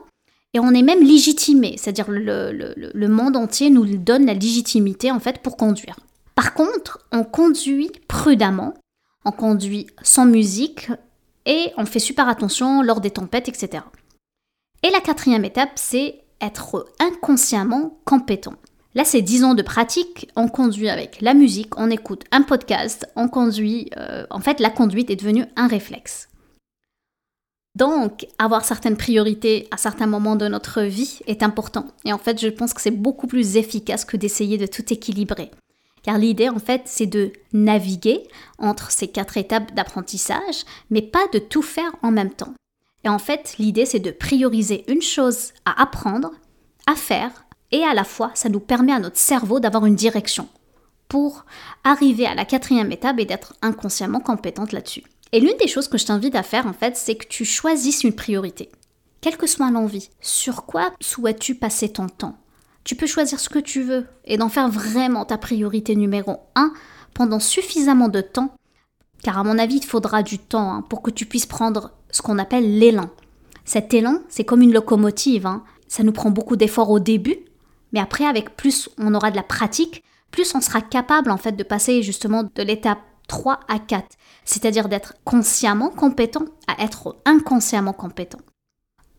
et 0.53 0.59
on 0.59 0.71
est 0.71 0.81
même 0.81 1.03
légitimé, 1.03 1.75
c'est-à-dire 1.77 2.09
le, 2.09 2.51
le, 2.51 3.07
monde 3.07 3.37
entier 3.37 3.69
nous 3.69 3.85
donne 3.97 4.25
la 4.25 4.33
légitimité 4.33 5.11
en 5.11 5.19
fait 5.19 5.41
pour 5.41 5.55
conduire. 5.55 5.95
Par 6.35 6.53
contre, 6.53 6.99
on 7.11 7.23
conduit 7.23 7.91
prudemment, 8.07 8.73
on 9.23 9.31
conduit 9.31 9.87
sans 10.01 10.25
musique 10.25 10.89
et 11.45 11.71
on 11.77 11.85
fait 11.85 11.99
super 11.99 12.27
attention 12.27 12.81
lors 12.81 12.99
des 12.99 13.11
tempêtes, 13.11 13.47
etc. 13.47 13.83
Et 14.83 14.89
la 14.89 14.99
quatrième 14.99 15.45
étape, 15.45 15.71
c'est 15.75 16.20
être 16.41 16.87
inconsciemment 16.99 17.99
compétent. 18.05 18.55
Là, 18.93 19.05
c'est 19.05 19.21
10 19.21 19.45
ans 19.45 19.53
de 19.53 19.61
pratique. 19.61 20.29
On 20.35 20.47
conduit 20.49 20.89
avec 20.89 21.21
la 21.21 21.33
musique, 21.33 21.77
on 21.77 21.89
écoute 21.89 22.23
un 22.31 22.41
podcast, 22.41 23.07
on 23.15 23.29
conduit. 23.29 23.89
Euh, 23.97 24.25
en 24.29 24.41
fait, 24.41 24.59
la 24.59 24.69
conduite 24.69 25.09
est 25.09 25.15
devenue 25.15 25.45
un 25.55 25.67
réflexe. 25.67 26.27
Donc, 27.75 28.27
avoir 28.37 28.65
certaines 28.65 28.97
priorités 28.97 29.69
à 29.71 29.77
certains 29.77 30.07
moments 30.07 30.35
de 30.35 30.47
notre 30.47 30.81
vie 30.81 31.19
est 31.25 31.41
important. 31.41 31.87
Et 32.03 32.11
en 32.11 32.17
fait, 32.17 32.41
je 32.41 32.49
pense 32.49 32.73
que 32.73 32.81
c'est 32.81 32.91
beaucoup 32.91 33.27
plus 33.27 33.55
efficace 33.55 34.03
que 34.03 34.17
d'essayer 34.17 34.57
de 34.57 34.65
tout 34.65 34.91
équilibrer. 34.91 35.51
Car 36.03 36.17
l'idée, 36.17 36.49
en 36.49 36.59
fait, 36.59 36.81
c'est 36.85 37.05
de 37.05 37.31
naviguer 37.53 38.23
entre 38.57 38.91
ces 38.91 39.07
quatre 39.07 39.37
étapes 39.37 39.73
d'apprentissage, 39.73 40.65
mais 40.89 41.01
pas 41.01 41.27
de 41.31 41.39
tout 41.39 41.61
faire 41.61 41.95
en 42.01 42.11
même 42.11 42.33
temps. 42.33 42.53
Et 43.03 43.09
en 43.09 43.19
fait, 43.19 43.55
l'idée, 43.57 43.85
c'est 43.85 43.99
de 43.99 44.11
prioriser 44.11 44.83
une 44.91 45.01
chose 45.01 45.53
à 45.65 45.81
apprendre, 45.81 46.31
à 46.87 46.95
faire, 46.95 47.45
et 47.71 47.83
à 47.83 47.93
la 47.93 48.03
fois, 48.03 48.31
ça 48.35 48.49
nous 48.49 48.59
permet 48.59 48.91
à 48.91 48.99
notre 48.99 49.17
cerveau 49.17 49.59
d'avoir 49.59 49.85
une 49.85 49.95
direction 49.95 50.47
pour 51.07 51.45
arriver 51.83 52.25
à 52.25 52.35
la 52.35 52.45
quatrième 52.45 52.91
étape 52.91 53.19
et 53.19 53.25
d'être 53.25 53.53
inconsciemment 53.61 54.19
compétente 54.19 54.71
là-dessus. 54.71 55.03
Et 55.33 55.39
l'une 55.39 55.57
des 55.57 55.67
choses 55.67 55.87
que 55.87 55.97
je 55.97 56.05
t'invite 56.05 56.35
à 56.35 56.43
faire, 56.43 56.67
en 56.67 56.73
fait, 56.73 56.95
c'est 56.95 57.15
que 57.15 57.27
tu 57.27 57.45
choisisses 57.45 58.03
une 58.03 58.15
priorité. 58.15 58.69
Quelle 59.21 59.37
que 59.37 59.47
soit 59.47 59.71
l'envie, 59.71 60.09
sur 60.19 60.65
quoi 60.65 60.91
souhaites-tu 60.99 61.55
passer 61.55 61.89
ton 61.89 62.07
temps? 62.07 62.37
Tu 62.83 62.95
peux 62.95 63.07
choisir 63.07 63.39
ce 63.39 63.49
que 63.49 63.59
tu 63.59 63.83
veux 63.83 64.07
et 64.25 64.37
d'en 64.37 64.49
faire 64.49 64.69
vraiment 64.69 65.25
ta 65.25 65.37
priorité 65.37 65.95
numéro 65.95 66.37
1 66.55 66.73
pendant 67.13 67.39
suffisamment 67.39 68.09
de 68.09 68.21
temps, 68.21 68.55
car 69.23 69.37
à 69.37 69.43
mon 69.43 69.57
avis, 69.57 69.77
il 69.77 69.85
faudra 69.85 70.23
du 70.23 70.39
temps 70.39 70.73
hein, 70.73 70.81
pour 70.81 71.01
que 71.01 71.11
tu 71.11 71.25
puisses 71.25 71.45
prendre 71.45 71.91
ce 72.09 72.21
qu'on 72.21 72.39
appelle 72.39 72.79
l'élan. 72.79 73.09
Cet 73.65 73.93
élan, 73.93 74.19
c'est 74.29 74.43
comme 74.43 74.61
une 74.61 74.73
locomotive. 74.73 75.45
Hein. 75.45 75.63
Ça 75.87 76.03
nous 76.03 76.11
prend 76.11 76.31
beaucoup 76.31 76.55
d'efforts 76.55 76.89
au 76.89 76.99
début, 76.99 77.37
mais 77.91 77.99
après, 77.99 78.25
avec 78.25 78.55
plus 78.55 78.89
on 78.97 79.13
aura 79.13 79.31
de 79.31 79.35
la 79.35 79.43
pratique, 79.43 80.03
plus 80.31 80.55
on 80.55 80.61
sera 80.61 80.81
capable 80.81 81.29
en 81.31 81.37
fait 81.37 81.51
de 81.53 81.63
passer 81.63 82.01
justement 82.01 82.43
de 82.43 82.63
l'étape 82.63 82.99
3 83.27 83.59
à 83.67 83.79
4, 83.79 84.05
c'est-à-dire 84.45 84.89
d'être 84.89 85.13
consciemment 85.23 85.89
compétent 85.89 86.45
à 86.67 86.83
être 86.83 87.17
inconsciemment 87.25 87.93
compétent. 87.93 88.39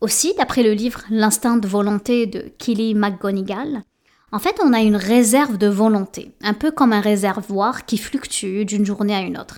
Aussi, 0.01 0.35
d'après 0.37 0.63
le 0.63 0.73
livre 0.73 1.03
L'instinct 1.11 1.59
de 1.59 1.69
volonté 1.69 2.27
de 2.27 2.53
Kelly 2.59 2.95
McGonigal, 2.95 3.85
en 4.33 4.39
fait, 4.39 4.57
on 4.65 4.73
a 4.73 4.81
une 4.81 4.97
réserve 4.97 5.59
de 5.59 5.69
volonté, 5.69 6.33
un 6.43 6.55
peu 6.55 6.71
comme 6.71 6.93
un 6.93 7.03
réservoir 7.03 7.85
qui 7.85 7.99
fluctue 7.99 8.65
d'une 8.65 8.87
journée 8.87 9.15
à 9.15 9.21
une 9.21 9.39
autre, 9.39 9.57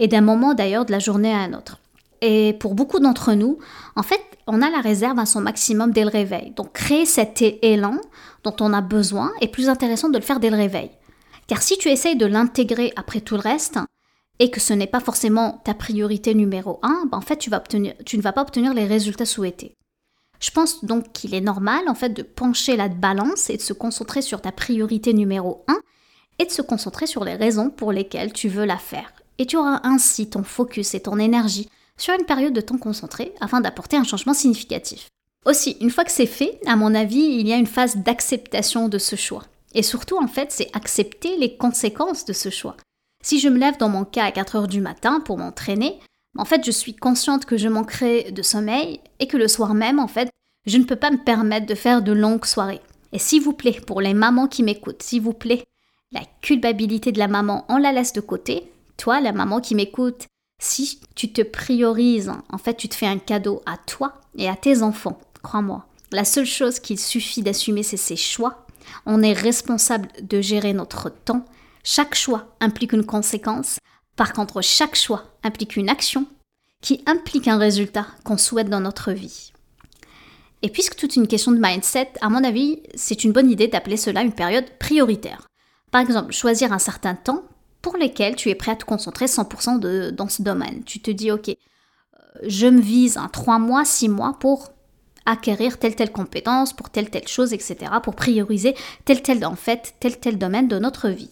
et 0.00 0.08
d'un 0.08 0.22
moment 0.22 0.54
d'ailleurs 0.54 0.84
de 0.84 0.90
la 0.90 0.98
journée 0.98 1.32
à 1.32 1.38
un 1.38 1.52
autre. 1.52 1.78
et 2.22 2.54
pour 2.54 2.74
beaucoup 2.74 2.98
d'entre 2.98 3.32
nous, 3.32 3.58
en 3.96 4.02
fait, 4.02 4.20
on 4.46 4.62
a 4.62 4.70
la 4.70 4.80
réserve 4.80 5.18
à 5.18 5.26
son 5.26 5.40
maximum 5.40 5.92
dès 5.92 6.02
le 6.02 6.10
réveil. 6.10 6.52
Donc 6.56 6.72
créer 6.72 7.06
cet 7.06 7.40
élan 7.40 7.96
dont 8.42 8.56
on 8.60 8.72
a 8.72 8.80
besoin 8.80 9.30
est 9.40 9.48
plus 9.48 9.68
intéressant 9.68 10.08
de 10.08 10.18
le 10.18 10.24
faire 10.24 10.40
dès 10.40 10.50
le 10.50 10.56
réveil. 10.56 10.90
Car 11.46 11.62
si 11.62 11.78
tu 11.78 11.88
essayes 11.88 12.16
de 12.16 12.26
l'intégrer 12.26 12.92
après 12.96 13.20
tout 13.20 13.36
le 13.36 13.40
reste, 13.40 13.78
et 14.40 14.50
que 14.50 14.58
ce 14.58 14.72
n'est 14.72 14.86
pas 14.86 15.00
forcément 15.00 15.60
ta 15.64 15.74
priorité 15.74 16.34
numéro 16.34 16.80
un, 16.82 17.04
ben 17.10 17.18
en 17.18 17.20
fait 17.20 17.36
tu, 17.36 17.50
ne 17.50 18.22
vas 18.22 18.32
pas 18.32 18.42
obtenir 18.42 18.74
les 18.74 18.86
résultats 18.86 19.26
souhaités. 19.26 19.76
Je 20.40 20.50
pense 20.50 20.84
donc 20.84 21.12
qu'il 21.12 21.34
est 21.34 21.42
normal 21.42 21.82
en 21.88 21.94
fait 21.94 22.08
de 22.08 22.22
pencher 22.22 22.76
la 22.76 22.88
balance 22.88 23.50
et 23.50 23.58
de 23.58 23.62
se 23.62 23.74
concentrer 23.74 24.22
sur 24.22 24.40
ta 24.40 24.50
priorité 24.50 25.12
numéro 25.12 25.64
un 25.68 25.78
et 26.38 26.46
de 26.46 26.50
se 26.50 26.62
concentrer 26.62 27.06
sur 27.06 27.24
les 27.24 27.34
raisons 27.34 27.68
pour 27.68 27.92
lesquelles 27.92 28.32
tu 28.32 28.48
veux 28.48 28.64
la 28.64 28.78
faire. 28.78 29.12
Et 29.40 29.46
tu 29.46 29.56
auras 29.56 29.80
ainsi 29.84 30.28
ton 30.28 30.42
focus 30.42 30.94
et 30.94 31.00
ton 31.00 31.18
énergie 31.18 31.70
sur 31.96 32.12
une 32.14 32.26
période 32.26 32.52
de 32.52 32.60
temps 32.60 32.76
concentré 32.76 33.32
afin 33.40 33.62
d'apporter 33.62 33.96
un 33.96 34.04
changement 34.04 34.34
significatif. 34.34 35.08
Aussi, 35.46 35.78
une 35.80 35.88
fois 35.88 36.04
que 36.04 36.12
c'est 36.12 36.26
fait, 36.26 36.60
à 36.66 36.76
mon 36.76 36.94
avis, 36.94 37.38
il 37.38 37.48
y 37.48 37.54
a 37.54 37.56
une 37.56 37.66
phase 37.66 37.96
d'acceptation 37.96 38.90
de 38.90 38.98
ce 38.98 39.16
choix. 39.16 39.44
Et 39.74 39.82
surtout, 39.82 40.18
en 40.18 40.26
fait, 40.26 40.52
c'est 40.52 40.68
accepter 40.76 41.38
les 41.38 41.56
conséquences 41.56 42.26
de 42.26 42.34
ce 42.34 42.50
choix. 42.50 42.76
Si 43.22 43.40
je 43.40 43.48
me 43.48 43.58
lève 43.58 43.78
dans 43.78 43.88
mon 43.88 44.04
cas 44.04 44.26
à 44.26 44.30
4 44.30 44.56
heures 44.56 44.68
du 44.68 44.82
matin 44.82 45.20
pour 45.20 45.38
m'entraîner, 45.38 45.98
en 46.36 46.44
fait, 46.44 46.62
je 46.62 46.70
suis 46.70 46.94
consciente 46.94 47.46
que 47.46 47.56
je 47.56 47.68
manquerai 47.68 48.32
de 48.32 48.42
sommeil 48.42 49.00
et 49.20 49.26
que 49.26 49.38
le 49.38 49.48
soir 49.48 49.72
même, 49.72 50.00
en 50.00 50.08
fait, 50.08 50.28
je 50.66 50.76
ne 50.76 50.84
peux 50.84 50.96
pas 50.96 51.10
me 51.10 51.24
permettre 51.24 51.64
de 51.64 51.74
faire 51.74 52.02
de 52.02 52.12
longues 52.12 52.44
soirées. 52.44 52.82
Et 53.12 53.18
s'il 53.18 53.40
vous 53.40 53.54
plaît, 53.54 53.80
pour 53.86 54.02
les 54.02 54.12
mamans 54.12 54.48
qui 54.48 54.62
m'écoutent, 54.62 55.02
s'il 55.02 55.22
vous 55.22 55.32
plaît, 55.32 55.64
la 56.12 56.20
culpabilité 56.42 57.10
de 57.10 57.18
la 57.18 57.28
maman, 57.28 57.64
on 57.70 57.78
la 57.78 57.92
laisse 57.92 58.12
de 58.12 58.20
côté. 58.20 58.70
Toi, 59.00 59.22
la 59.22 59.32
maman 59.32 59.62
qui 59.62 59.74
m'écoute, 59.74 60.26
si 60.58 61.00
tu 61.14 61.32
te 61.32 61.40
priorises, 61.40 62.30
en 62.50 62.58
fait, 62.58 62.74
tu 62.74 62.86
te 62.86 62.94
fais 62.94 63.06
un 63.06 63.16
cadeau 63.16 63.62
à 63.64 63.78
toi 63.78 64.20
et 64.36 64.46
à 64.46 64.56
tes 64.56 64.82
enfants, 64.82 65.18
crois-moi. 65.42 65.86
La 66.12 66.26
seule 66.26 66.44
chose 66.44 66.80
qu'il 66.80 67.00
suffit 67.00 67.40
d'assumer, 67.40 67.82
c'est 67.82 67.96
ses 67.96 68.16
choix. 68.16 68.66
On 69.06 69.22
est 69.22 69.32
responsable 69.32 70.10
de 70.20 70.42
gérer 70.42 70.74
notre 70.74 71.08
temps. 71.08 71.46
Chaque 71.82 72.14
choix 72.14 72.54
implique 72.60 72.92
une 72.92 73.06
conséquence. 73.06 73.78
Par 74.16 74.34
contre, 74.34 74.60
chaque 74.60 74.96
choix 74.96 75.24
implique 75.44 75.76
une 75.76 75.88
action 75.88 76.26
qui 76.82 77.02
implique 77.06 77.48
un 77.48 77.56
résultat 77.56 78.06
qu'on 78.22 78.36
souhaite 78.36 78.68
dans 78.68 78.80
notre 78.80 79.12
vie. 79.12 79.54
Et 80.60 80.68
puisque 80.68 80.96
toute 80.96 81.16
une 81.16 81.26
question 81.26 81.52
de 81.52 81.58
mindset, 81.58 82.12
à 82.20 82.28
mon 82.28 82.44
avis, 82.44 82.82
c'est 82.94 83.24
une 83.24 83.32
bonne 83.32 83.50
idée 83.50 83.68
d'appeler 83.68 83.96
cela 83.96 84.20
une 84.20 84.34
période 84.34 84.68
prioritaire. 84.78 85.48
Par 85.90 86.02
exemple, 86.02 86.34
choisir 86.34 86.74
un 86.74 86.78
certain 86.78 87.14
temps 87.14 87.44
pour 87.82 87.96
lequel 87.96 88.36
tu 88.36 88.50
es 88.50 88.54
prêt 88.54 88.72
à 88.72 88.76
te 88.76 88.84
concentrer 88.84 89.26
100% 89.26 90.10
dans 90.10 90.28
ce 90.28 90.42
domaine. 90.42 90.82
Tu 90.84 91.00
te 91.00 91.10
dis, 91.10 91.30
ok, 91.30 91.48
euh, 91.48 91.54
je 92.46 92.66
me 92.66 92.80
vise 92.80 93.16
un 93.16 93.28
3 93.28 93.58
mois, 93.58 93.84
6 93.84 94.08
mois 94.08 94.36
pour 94.38 94.72
acquérir 95.26 95.78
telle 95.78 95.94
telle 95.94 96.12
compétence, 96.12 96.72
pour 96.72 96.90
telle 96.90 97.10
telle 97.10 97.28
chose, 97.28 97.52
etc., 97.52 97.92
pour 98.02 98.14
prioriser 98.14 98.74
tel 99.04 99.22
tel, 99.22 99.44
en 99.44 99.56
fait, 99.56 99.94
tel 100.00 100.18
tel 100.18 100.38
domaine 100.38 100.68
de 100.68 100.78
notre 100.78 101.08
vie. 101.08 101.30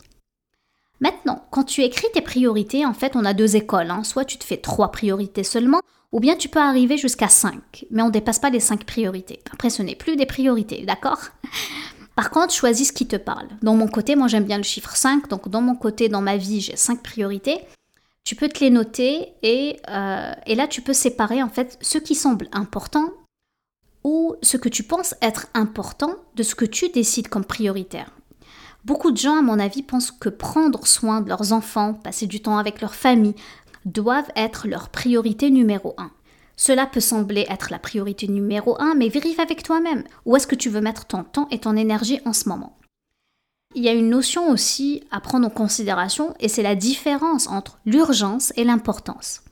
Maintenant, 1.00 1.45
quand 1.50 1.64
tu 1.64 1.83
écris 1.83 2.09
tes 2.12 2.21
priorités, 2.21 2.85
en 2.85 2.95
fait, 2.95 3.14
on 3.14 3.25
a 3.25 3.35
deux 3.35 3.57
écoles. 3.57 3.90
Hein. 3.90 4.05
Soit 4.05 4.25
tu 4.25 4.37
te 4.37 4.45
fais 4.45 4.57
trois 4.57 4.90
priorités 4.90 5.45
seulement, 5.45 5.81
ou 6.11 6.21
bien 6.21 6.37
tu 6.37 6.49
peux 6.49 6.59
arriver 6.59 6.97
jusqu'à 6.97 7.28
cinq, 7.28 7.87
mais 7.90 8.02
on 8.02 8.07
ne 8.07 8.12
dépasse 8.12 8.38
pas 8.38 8.50
les 8.50 8.61
cinq 8.61 8.85
priorités. 8.85 9.40
Après, 9.52 9.71
ce 9.71 9.83
n'est 9.83 9.95
plus 9.95 10.17
des 10.17 10.26
priorités, 10.26 10.85
d'accord? 10.85 11.21
Par 12.18 12.30
contre, 12.30 12.52
choisis 12.52 12.88
ce 12.88 12.92
qui 12.92 13.06
te 13.06 13.14
parle. 13.14 13.46
Dans 13.62 13.76
mon 13.76 13.87
côté, 13.87 14.16
moi 14.16 14.26
j'aime 14.26 14.42
bien 14.42 14.56
le 14.56 14.64
chiffre 14.64 14.96
5, 14.96 15.28
donc 15.28 15.48
dans 15.48 15.60
mon 15.60 15.76
côté, 15.76 16.08
dans 16.08 16.20
ma 16.20 16.37
vie, 16.37 16.60
j'ai 16.60 16.75
cinq 16.75 17.00
priorités. 17.00 17.60
Tu 18.25 18.34
peux 18.34 18.48
te 18.48 18.58
les 18.58 18.70
noter 18.70 19.34
et, 19.44 19.78
euh, 19.88 20.32
et 20.44 20.56
là, 20.56 20.66
tu 20.66 20.82
peux 20.82 20.94
séparer 20.94 21.44
en 21.44 21.48
fait 21.48 21.78
ce 21.80 21.96
qui 21.96 22.16
semble 22.16 22.48
important 22.50 23.12
ou 24.02 24.34
ce 24.42 24.56
que 24.56 24.68
tu 24.68 24.82
penses 24.82 25.14
être 25.22 25.46
important 25.54 26.16
de 26.34 26.42
ce 26.42 26.56
que 26.56 26.64
tu 26.64 26.88
décides 26.88 27.28
comme 27.28 27.44
prioritaire. 27.44 28.10
Beaucoup 28.84 29.12
de 29.12 29.16
gens, 29.16 29.38
à 29.38 29.42
mon 29.42 29.60
avis, 29.60 29.84
pensent 29.84 30.10
que 30.10 30.28
prendre 30.28 30.88
soin 30.88 31.20
de 31.20 31.28
leurs 31.28 31.52
enfants, 31.52 31.94
passer 31.94 32.26
du 32.26 32.42
temps 32.42 32.58
avec 32.58 32.80
leur 32.80 32.96
famille, 32.96 33.37
doivent 33.84 34.32
être 34.34 34.66
leur 34.66 34.88
priorité 34.88 35.50
numéro 35.50 35.94
un. 35.98 36.10
Cela 36.60 36.86
peut 36.86 37.00
sembler 37.00 37.46
être 37.48 37.70
la 37.70 37.78
priorité 37.78 38.26
numéro 38.26 38.76
un, 38.80 38.96
mais 38.96 39.08
vérifie 39.08 39.40
avec 39.40 39.62
toi-même. 39.62 40.02
Où 40.26 40.34
est-ce 40.36 40.48
que 40.48 40.56
tu 40.56 40.68
veux 40.68 40.80
mettre 40.80 41.06
ton 41.06 41.22
temps 41.22 41.46
et 41.52 41.60
ton 41.60 41.76
énergie 41.76 42.20
en 42.24 42.32
ce 42.32 42.48
moment? 42.48 42.76
Il 43.76 43.84
y 43.84 43.88
a 43.88 43.92
une 43.92 44.10
notion 44.10 44.50
aussi 44.50 45.04
à 45.12 45.20
prendre 45.20 45.46
en 45.46 45.50
considération, 45.50 46.34
et 46.40 46.48
c'est 46.48 46.64
la 46.64 46.74
différence 46.74 47.46
entre 47.46 47.78
l'urgence 47.86 48.52
et 48.56 48.64
l'importance. 48.64 49.42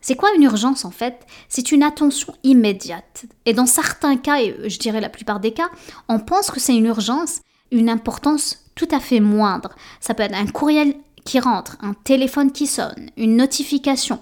C'est 0.00 0.14
quoi 0.14 0.32
une 0.36 0.44
urgence 0.44 0.84
en 0.84 0.92
fait? 0.92 1.26
C'est 1.48 1.72
une 1.72 1.82
attention 1.82 2.34
immédiate. 2.44 3.24
Et 3.46 3.52
dans 3.52 3.66
certains 3.66 4.16
cas, 4.16 4.40
et 4.40 4.70
je 4.70 4.78
dirais 4.78 5.00
la 5.00 5.08
plupart 5.08 5.40
des 5.40 5.52
cas, 5.52 5.70
on 6.08 6.20
pense 6.20 6.52
que 6.52 6.60
c'est 6.60 6.76
une 6.76 6.86
urgence, 6.86 7.40
une 7.72 7.88
importance 7.88 8.70
tout 8.76 8.88
à 8.92 9.00
fait 9.00 9.18
moindre. 9.18 9.74
Ça 9.98 10.14
peut 10.14 10.22
être 10.22 10.36
un 10.36 10.46
courriel 10.46 10.94
qui 11.24 11.40
rentre, 11.40 11.78
un 11.80 11.94
téléphone 11.94 12.52
qui 12.52 12.68
sonne, 12.68 13.10
une 13.16 13.36
notification. 13.36 14.20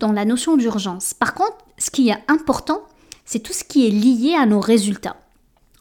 Dans 0.00 0.12
la 0.12 0.24
notion 0.24 0.56
d'urgence. 0.56 1.14
Par 1.14 1.34
contre, 1.34 1.58
ce 1.78 1.90
qui 1.90 2.08
est 2.08 2.18
important, 2.26 2.82
c'est 3.24 3.38
tout 3.40 3.52
ce 3.52 3.64
qui 3.64 3.86
est 3.86 3.90
lié 3.90 4.34
à 4.34 4.46
nos 4.46 4.60
résultats. 4.60 5.16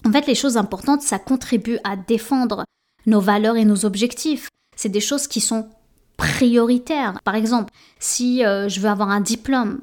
En 0.06 0.12
fait, 0.12 0.28
les 0.28 0.36
choses 0.36 0.58
importantes, 0.58 1.02
ça 1.02 1.20
contribue 1.20 1.80
à 1.84 1.96
défendre 1.96 2.66
nos 3.06 3.22
valeurs 3.22 3.56
et 3.56 3.66
nos 3.66 3.86
objectifs. 3.86 4.50
C'est 4.76 4.90
des 4.90 5.00
choses 5.00 5.28
qui 5.28 5.42
sont 5.42 5.70
prioritaires. 6.18 7.18
Par 7.24 7.36
exemple, 7.36 7.74
si 7.98 8.46
euh, 8.46 8.68
je 8.70 8.82
veux 8.82 8.90
avoir 8.90 9.10
un 9.10 9.22
diplôme, 9.22 9.80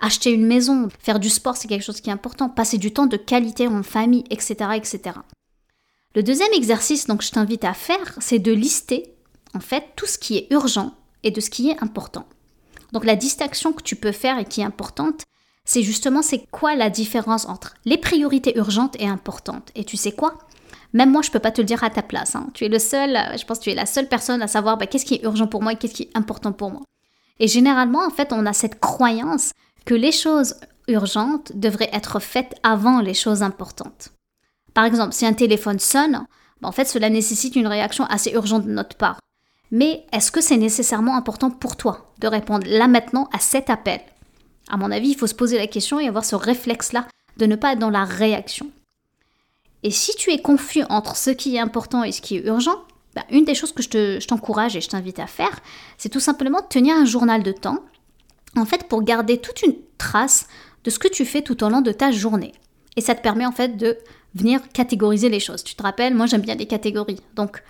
acheter 0.00 0.30
une 0.32 0.46
maison, 0.46 0.88
faire 0.98 1.20
du 1.20 1.30
sport, 1.30 1.56
c'est 1.56 1.68
quelque 1.68 1.84
chose 1.84 2.00
qui 2.00 2.10
est 2.10 2.12
important. 2.12 2.48
Passer 2.48 2.78
du 2.78 2.92
temps 2.92 3.06
de 3.06 3.16
qualité 3.16 3.68
en 3.68 3.82
famille, 3.82 4.24
etc., 4.30 4.70
etc. 4.74 5.18
Le 6.16 6.22
deuxième 6.22 6.52
exercice 6.54 7.06
donc 7.06 7.22
je 7.22 7.30
t'invite 7.30 7.64
à 7.64 7.72
faire, 7.74 8.16
c'est 8.18 8.38
de 8.38 8.52
lister 8.52 9.14
en 9.54 9.60
fait 9.60 9.84
tout 9.96 10.06
ce 10.06 10.18
qui 10.18 10.36
est 10.36 10.46
urgent 10.50 10.94
et 11.22 11.30
de 11.30 11.40
ce 11.40 11.50
qui 11.50 11.70
est 11.70 11.82
important. 11.82 12.26
Donc 12.92 13.04
la 13.04 13.16
distinction 13.16 13.72
que 13.72 13.82
tu 13.82 13.96
peux 13.96 14.12
faire 14.12 14.38
et 14.38 14.44
qui 14.44 14.60
est 14.60 14.64
importante, 14.64 15.24
c'est 15.64 15.82
justement 15.82 16.22
c'est 16.22 16.46
quoi 16.50 16.74
la 16.76 16.90
différence 16.90 17.46
entre 17.46 17.74
les 17.84 17.98
priorités 17.98 18.56
urgentes 18.56 18.96
et 19.00 19.08
importantes? 19.08 19.70
Et 19.74 19.84
tu 19.84 19.96
sais 19.96 20.12
quoi? 20.12 20.38
Même 20.92 21.10
moi, 21.10 21.22
je 21.22 21.30
peux 21.30 21.40
pas 21.40 21.50
te 21.50 21.60
le 21.60 21.66
dire 21.66 21.84
à 21.84 21.90
ta 21.90 22.02
place. 22.02 22.36
Hein. 22.36 22.48
Tu 22.54 22.64
es 22.64 22.68
le 22.68 22.78
seul, 22.78 23.16
euh, 23.16 23.36
je 23.36 23.44
pense 23.44 23.58
que 23.58 23.64
tu 23.64 23.70
es 23.70 23.74
la 23.74 23.86
seule 23.86 24.08
personne 24.08 24.40
à 24.40 24.46
savoir 24.46 24.78
bah, 24.78 24.86
qu'est-ce 24.86 25.04
qui 25.04 25.14
est 25.14 25.24
urgent 25.24 25.46
pour 25.46 25.62
moi 25.62 25.72
et 25.72 25.76
qu'est-ce 25.76 25.94
qui 25.94 26.04
est 26.04 26.16
important 26.16 26.52
pour 26.52 26.70
moi. 26.70 26.82
Et 27.38 27.48
généralement, 27.48 28.06
en 28.06 28.10
fait, 28.10 28.32
on 28.32 28.46
a 28.46 28.52
cette 28.52 28.80
croyance 28.80 29.52
que 29.84 29.94
les 29.94 30.12
choses 30.12 30.54
urgentes 30.88 31.52
devraient 31.54 31.90
être 31.92 32.20
faites 32.20 32.54
avant 32.62 33.00
les 33.00 33.14
choses 33.14 33.42
importantes. 33.42 34.10
Par 34.72 34.84
exemple, 34.84 35.12
si 35.12 35.26
un 35.26 35.32
téléphone 35.32 35.78
sonne, 35.78 36.26
ben, 36.60 36.68
en 36.68 36.72
fait, 36.72 36.86
cela 36.86 37.10
nécessite 37.10 37.56
une 37.56 37.66
réaction 37.66 38.04
assez 38.06 38.30
urgente 38.32 38.66
de 38.66 38.72
notre 38.72 38.96
part. 38.96 39.18
Mais 39.70 40.04
est-ce 40.12 40.30
que 40.30 40.40
c'est 40.40 40.56
nécessairement 40.56 41.16
important 41.16 41.50
pour 41.50 41.76
toi 41.76 42.12
de 42.20 42.28
répondre 42.28 42.66
là 42.68 42.88
maintenant 42.88 43.28
à 43.32 43.38
cet 43.38 43.70
appel? 43.70 44.00
À 44.68 44.76
mon 44.76 44.90
avis, 44.90 45.10
il 45.10 45.16
faut 45.16 45.26
se 45.26 45.34
poser 45.34 45.58
la 45.58 45.66
question 45.66 46.00
et 46.00 46.08
avoir 46.08 46.24
ce 46.24 46.36
réflexe-là 46.36 47.06
de 47.36 47.46
ne 47.46 47.56
pas 47.56 47.72
être 47.72 47.78
dans 47.78 47.90
la 47.90 48.04
réaction. 48.04 48.70
Et 49.82 49.90
si 49.90 50.14
tu 50.16 50.32
es 50.32 50.40
confus 50.40 50.82
entre 50.88 51.16
ce 51.16 51.30
qui 51.30 51.56
est 51.56 51.60
important 51.60 52.02
et 52.02 52.12
ce 52.12 52.20
qui 52.20 52.36
est 52.36 52.46
urgent, 52.46 52.76
ben, 53.14 53.22
une 53.30 53.44
des 53.44 53.54
choses 53.54 53.72
que 53.72 53.82
je 53.82 54.26
t'encourage 54.26 54.76
et 54.76 54.80
je 54.80 54.88
t'invite 54.88 55.18
à 55.18 55.26
faire, 55.26 55.60
c'est 55.98 56.08
tout 56.08 56.20
simplement 56.20 56.60
de 56.60 56.66
tenir 56.66 56.96
un 56.96 57.04
journal 57.04 57.42
de 57.42 57.52
temps, 57.52 57.84
en 58.56 58.64
fait, 58.64 58.88
pour 58.88 59.02
garder 59.02 59.38
toute 59.38 59.62
une 59.62 59.76
trace 59.98 60.48
de 60.84 60.90
ce 60.90 60.98
que 60.98 61.08
tu 61.08 61.24
fais 61.24 61.42
tout 61.42 61.62
au 61.62 61.68
long 61.68 61.80
de 61.80 61.92
ta 61.92 62.10
journée. 62.10 62.52
Et 62.96 63.00
ça 63.00 63.14
te 63.14 63.22
permet 63.22 63.46
en 63.46 63.52
fait 63.52 63.76
de 63.76 63.98
venir 64.34 64.60
catégoriser 64.72 65.28
les 65.28 65.40
choses. 65.40 65.64
Tu 65.64 65.74
te 65.74 65.82
rappelles, 65.82 66.14
moi 66.14 66.26
j'aime 66.26 66.42
bien 66.42 66.54
les 66.54 66.66
catégories. 66.66 67.20
Donc 67.34 67.62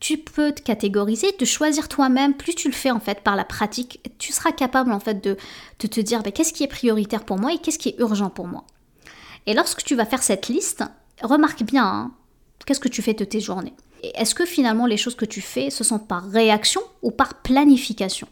tu 0.00 0.18
peux 0.18 0.52
te 0.52 0.62
catégoriser, 0.62 1.32
de 1.38 1.44
choisir 1.44 1.88
toi-même. 1.88 2.34
Plus 2.34 2.54
tu 2.54 2.68
le 2.68 2.74
fais 2.74 2.90
en 2.90 3.00
fait 3.00 3.20
par 3.20 3.36
la 3.36 3.44
pratique, 3.44 4.00
tu 4.18 4.32
seras 4.32 4.52
capable 4.52 4.92
en 4.92 5.00
fait 5.00 5.22
de, 5.22 5.36
te 5.78 6.00
dire 6.00 6.22
ben, 6.22 6.32
qu'est-ce 6.32 6.52
qui 6.52 6.64
est 6.64 6.68
prioritaire 6.68 7.24
pour 7.24 7.38
moi 7.38 7.52
et 7.52 7.58
qu'est-ce 7.58 7.78
qui 7.78 7.90
est 7.90 7.98
urgent 7.98 8.30
pour 8.30 8.46
moi. 8.46 8.64
Et 9.46 9.54
lorsque 9.54 9.82
tu 9.82 9.94
vas 9.94 10.06
faire 10.06 10.22
cette 10.22 10.48
liste, 10.48 10.84
remarque 11.22 11.62
bien 11.62 11.84
hein, 11.84 12.12
qu'est-ce 12.64 12.80
que 12.80 12.88
tu 12.88 13.02
fais 13.02 13.14
de 13.14 13.24
tes 13.24 13.40
journées. 13.40 13.74
Est-ce 14.14 14.34
que 14.34 14.46
finalement 14.46 14.86
les 14.86 14.96
choses 14.96 15.16
que 15.16 15.24
tu 15.24 15.40
fais, 15.40 15.70
ce 15.70 15.82
sont 15.82 15.98
par 15.98 16.28
réaction 16.30 16.80
ou 17.02 17.10
par 17.10 17.42
planification? 17.42 18.28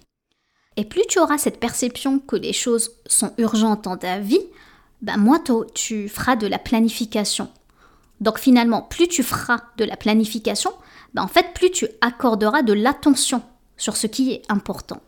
Et 0.77 0.85
plus 0.85 1.03
tu 1.09 1.19
auras 1.19 1.39
cette 1.39 1.59
perception 1.59 2.19
que 2.19 2.37
les 2.37 2.53
choses 2.53 2.93
sont 3.07 3.33
urgentes 3.39 3.85
dans 3.85 3.97
ta 3.97 4.19
vie, 4.19 4.45
ben 5.03 5.17
moins 5.17 5.43
tu 5.75 6.09
feras 6.09 6.37
de 6.37 6.47
la 6.47 6.59
planification 6.59 7.49
donc 8.21 8.39
finalement, 8.39 8.83
plus 8.83 9.09
tu 9.09 9.23
feras 9.23 9.61
de 9.77 9.85
la 9.85 9.97
planification, 9.97 10.73
ben 11.15 11.23
en 11.23 11.29
fait, 11.29 11.53
plus 11.55 11.71
tu 11.71 11.87
accorderas 12.01 12.63
de 12.63 12.73
l'attention 12.73 13.43
sur 13.77 13.97
ce 13.97 14.07
qui 14.07 14.33
est 14.33 14.43
important. 14.49 15.01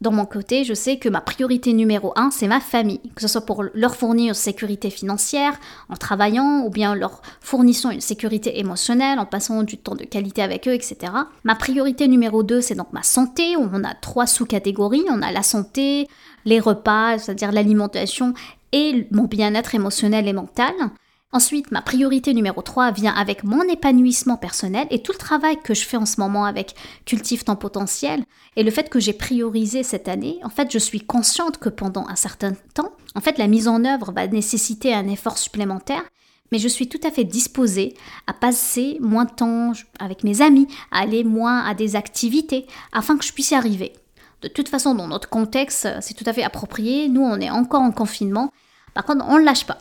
Dans 0.00 0.12
mon 0.12 0.26
côté, 0.26 0.62
je 0.62 0.74
sais 0.74 0.98
que 0.98 1.08
ma 1.08 1.20
priorité 1.20 1.72
numéro 1.72 2.12
un, 2.14 2.30
c'est 2.30 2.46
ma 2.46 2.60
famille, 2.60 3.00
que 3.16 3.20
ce 3.20 3.26
soit 3.26 3.40
pour 3.40 3.64
leur 3.74 3.96
fournir 3.96 4.28
une 4.28 4.34
sécurité 4.34 4.90
financière 4.90 5.58
en 5.88 5.96
travaillant, 5.96 6.62
ou 6.64 6.70
bien 6.70 6.94
leur 6.94 7.20
fournissant 7.40 7.90
une 7.90 8.00
sécurité 8.00 8.60
émotionnelle, 8.60 9.18
en 9.18 9.26
passant 9.26 9.64
du 9.64 9.76
temps 9.76 9.96
de 9.96 10.04
qualité 10.04 10.40
avec 10.40 10.68
eux, 10.68 10.74
etc. 10.74 11.12
Ma 11.42 11.56
priorité 11.56 12.06
numéro 12.06 12.44
2, 12.44 12.60
c'est 12.60 12.76
donc 12.76 12.92
ma 12.92 13.02
santé, 13.02 13.56
on 13.56 13.82
a 13.82 13.94
trois 13.94 14.28
sous-catégories. 14.28 15.04
On 15.10 15.20
a 15.20 15.32
la 15.32 15.42
santé, 15.42 16.06
les 16.44 16.60
repas, 16.60 17.18
c'est-à-dire 17.18 17.50
l'alimentation, 17.50 18.34
et 18.70 19.08
mon 19.10 19.24
bien-être 19.24 19.74
émotionnel 19.74 20.28
et 20.28 20.32
mental. 20.32 20.74
Ensuite, 21.30 21.70
ma 21.72 21.82
priorité 21.82 22.32
numéro 22.32 22.62
3 22.62 22.90
vient 22.92 23.14
avec 23.14 23.44
mon 23.44 23.60
épanouissement 23.62 24.38
personnel 24.38 24.86
et 24.90 25.02
tout 25.02 25.12
le 25.12 25.18
travail 25.18 25.60
que 25.62 25.74
je 25.74 25.84
fais 25.84 25.98
en 25.98 26.06
ce 26.06 26.20
moment 26.20 26.46
avec 26.46 26.74
Cultive 27.04 27.44
ton 27.44 27.54
potentiel 27.54 28.24
et 28.56 28.62
le 28.62 28.70
fait 28.70 28.88
que 28.88 28.98
j'ai 28.98 29.12
priorisé 29.12 29.82
cette 29.82 30.08
année. 30.08 30.38
En 30.42 30.48
fait, 30.48 30.72
je 30.72 30.78
suis 30.78 31.02
consciente 31.02 31.58
que 31.58 31.68
pendant 31.68 32.08
un 32.08 32.16
certain 32.16 32.52
temps, 32.72 32.92
en 33.14 33.20
fait, 33.20 33.36
la 33.36 33.46
mise 33.46 33.68
en 33.68 33.84
œuvre 33.84 34.10
va 34.10 34.26
nécessiter 34.26 34.94
un 34.94 35.06
effort 35.06 35.36
supplémentaire, 35.36 36.02
mais 36.50 36.58
je 36.58 36.68
suis 36.68 36.88
tout 36.88 37.00
à 37.06 37.10
fait 37.10 37.24
disposée 37.24 37.92
à 38.26 38.32
passer 38.32 38.96
moins 39.02 39.26
de 39.26 39.32
temps 39.32 39.72
avec 39.98 40.24
mes 40.24 40.40
amis, 40.40 40.66
à 40.90 41.00
aller 41.00 41.24
moins 41.24 41.60
à 41.60 41.74
des 41.74 41.94
activités 41.94 42.66
afin 42.90 43.18
que 43.18 43.24
je 43.26 43.34
puisse 43.34 43.50
y 43.50 43.54
arriver. 43.54 43.92
De 44.40 44.48
toute 44.48 44.70
façon, 44.70 44.94
dans 44.94 45.08
notre 45.08 45.28
contexte, 45.28 45.88
c'est 46.00 46.14
tout 46.14 46.24
à 46.24 46.32
fait 46.32 46.44
approprié. 46.44 47.10
Nous, 47.10 47.20
on 47.20 47.38
est 47.38 47.50
encore 47.50 47.82
en 47.82 47.92
confinement. 47.92 48.50
Par 48.94 49.04
contre, 49.04 49.26
on 49.28 49.38
ne 49.38 49.44
lâche 49.44 49.66
pas. 49.66 49.78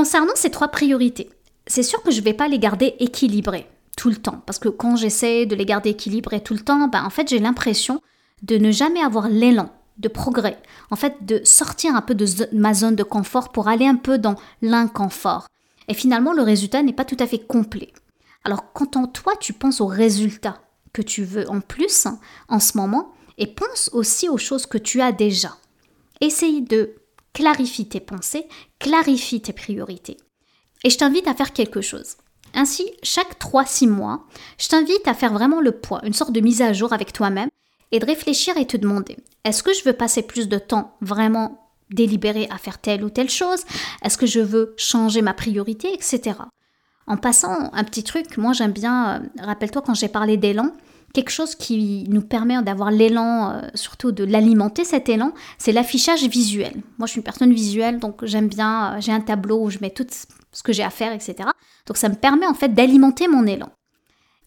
Concernant 0.00 0.34
ces 0.34 0.48
trois 0.48 0.68
priorités, 0.68 1.28
c'est 1.66 1.82
sûr 1.82 2.02
que 2.02 2.10
je 2.10 2.20
ne 2.20 2.24
vais 2.24 2.32
pas 2.32 2.48
les 2.48 2.58
garder 2.58 2.94
équilibrées 3.00 3.66
tout 3.98 4.08
le 4.08 4.16
temps, 4.16 4.42
parce 4.46 4.58
que 4.58 4.70
quand 4.70 4.96
j'essaie 4.96 5.44
de 5.44 5.54
les 5.54 5.66
garder 5.66 5.90
équilibrées 5.90 6.42
tout 6.42 6.54
le 6.54 6.60
temps, 6.60 6.88
ben, 6.88 7.04
en 7.04 7.10
fait 7.10 7.28
j'ai 7.28 7.38
l'impression 7.38 8.00
de 8.40 8.56
ne 8.56 8.70
jamais 8.70 9.02
avoir 9.02 9.28
l'élan 9.28 9.68
de 9.98 10.08
progrès, 10.08 10.56
en 10.90 10.96
fait 10.96 11.26
de 11.26 11.42
sortir 11.44 11.94
un 11.94 12.00
peu 12.00 12.14
de 12.14 12.24
ma 12.56 12.72
zone 12.72 12.96
de 12.96 13.02
confort 13.02 13.52
pour 13.52 13.68
aller 13.68 13.86
un 13.86 13.96
peu 13.96 14.16
dans 14.16 14.36
l'inconfort. 14.62 15.48
Et 15.86 15.92
finalement 15.92 16.32
le 16.32 16.40
résultat 16.40 16.82
n'est 16.82 16.94
pas 16.94 17.04
tout 17.04 17.18
à 17.20 17.26
fait 17.26 17.46
complet. 17.46 17.92
Alors 18.44 18.72
quand 18.72 18.96
en 18.96 19.06
toi 19.06 19.34
tu 19.38 19.52
penses 19.52 19.82
au 19.82 19.86
résultat 19.86 20.62
que 20.94 21.02
tu 21.02 21.24
veux 21.24 21.46
en 21.50 21.60
plus 21.60 22.06
en 22.48 22.58
ce 22.58 22.78
moment, 22.78 23.12
et 23.36 23.48
pense 23.48 23.90
aussi 23.92 24.30
aux 24.30 24.38
choses 24.38 24.64
que 24.64 24.78
tu 24.78 25.02
as 25.02 25.12
déjà. 25.12 25.58
Essaye 26.22 26.62
de 26.62 26.94
clarifie 27.32 27.88
tes 27.88 28.00
pensées, 28.00 28.46
clarifie 28.78 29.40
tes 29.40 29.52
priorités. 29.52 30.16
Et 30.84 30.90
je 30.90 30.98
t'invite 30.98 31.28
à 31.28 31.34
faire 31.34 31.52
quelque 31.52 31.80
chose. 31.80 32.16
Ainsi, 32.54 32.90
chaque 33.02 33.38
3-6 33.38 33.88
mois, 33.88 34.24
je 34.58 34.68
t'invite 34.68 35.06
à 35.06 35.14
faire 35.14 35.32
vraiment 35.32 35.60
le 35.60 35.72
poids, 35.72 36.00
une 36.04 36.14
sorte 36.14 36.32
de 36.32 36.40
mise 36.40 36.62
à 36.62 36.72
jour 36.72 36.92
avec 36.92 37.12
toi-même 37.12 37.50
et 37.92 37.98
de 37.98 38.06
réfléchir 38.06 38.56
et 38.56 38.66
te 38.66 38.76
demander, 38.76 39.16
est-ce 39.44 39.62
que 39.62 39.72
je 39.72 39.84
veux 39.84 39.92
passer 39.92 40.22
plus 40.22 40.48
de 40.48 40.58
temps 40.58 40.96
vraiment 41.00 41.70
délibéré 41.90 42.48
à 42.50 42.58
faire 42.58 42.78
telle 42.78 43.04
ou 43.04 43.10
telle 43.10 43.30
chose? 43.30 43.62
Est-ce 44.02 44.18
que 44.18 44.26
je 44.26 44.40
veux 44.40 44.74
changer 44.76 45.22
ma 45.22 45.34
priorité, 45.34 45.92
etc. 45.92 46.36
En 47.06 47.16
passant, 47.16 47.70
un 47.72 47.84
petit 47.84 48.04
truc, 48.04 48.36
moi 48.36 48.52
j'aime 48.52 48.72
bien, 48.72 49.16
euh, 49.16 49.44
rappelle-toi 49.44 49.82
quand 49.82 49.94
j'ai 49.94 50.08
parlé 50.08 50.36
d'élan, 50.36 50.72
quelque 51.12 51.30
chose 51.30 51.54
qui 51.54 52.04
nous 52.08 52.22
permet 52.22 52.60
d'avoir 52.62 52.90
l'élan, 52.90 53.52
euh, 53.52 53.60
surtout 53.74 54.12
de 54.12 54.24
l'alimenter 54.24 54.84
cet 54.84 55.08
élan, 55.08 55.32
c'est 55.58 55.72
l'affichage 55.72 56.22
visuel. 56.24 56.74
Moi, 56.98 57.06
je 57.06 57.12
suis 57.12 57.18
une 57.18 57.24
personne 57.24 57.52
visuelle, 57.52 57.98
donc 57.98 58.24
j'aime 58.24 58.48
bien, 58.48 58.94
euh, 58.94 59.00
j'ai 59.00 59.12
un 59.12 59.20
tableau 59.20 59.64
où 59.64 59.70
je 59.70 59.78
mets 59.80 59.90
tout 59.90 60.06
ce 60.52 60.62
que 60.62 60.72
j'ai 60.72 60.82
à 60.82 60.90
faire, 60.90 61.12
etc. 61.12 61.48
Donc 61.86 61.96
ça 61.96 62.08
me 62.08 62.14
permet 62.14 62.46
en 62.46 62.54
fait 62.54 62.68
d'alimenter 62.74 63.28
mon 63.28 63.46
élan. 63.46 63.70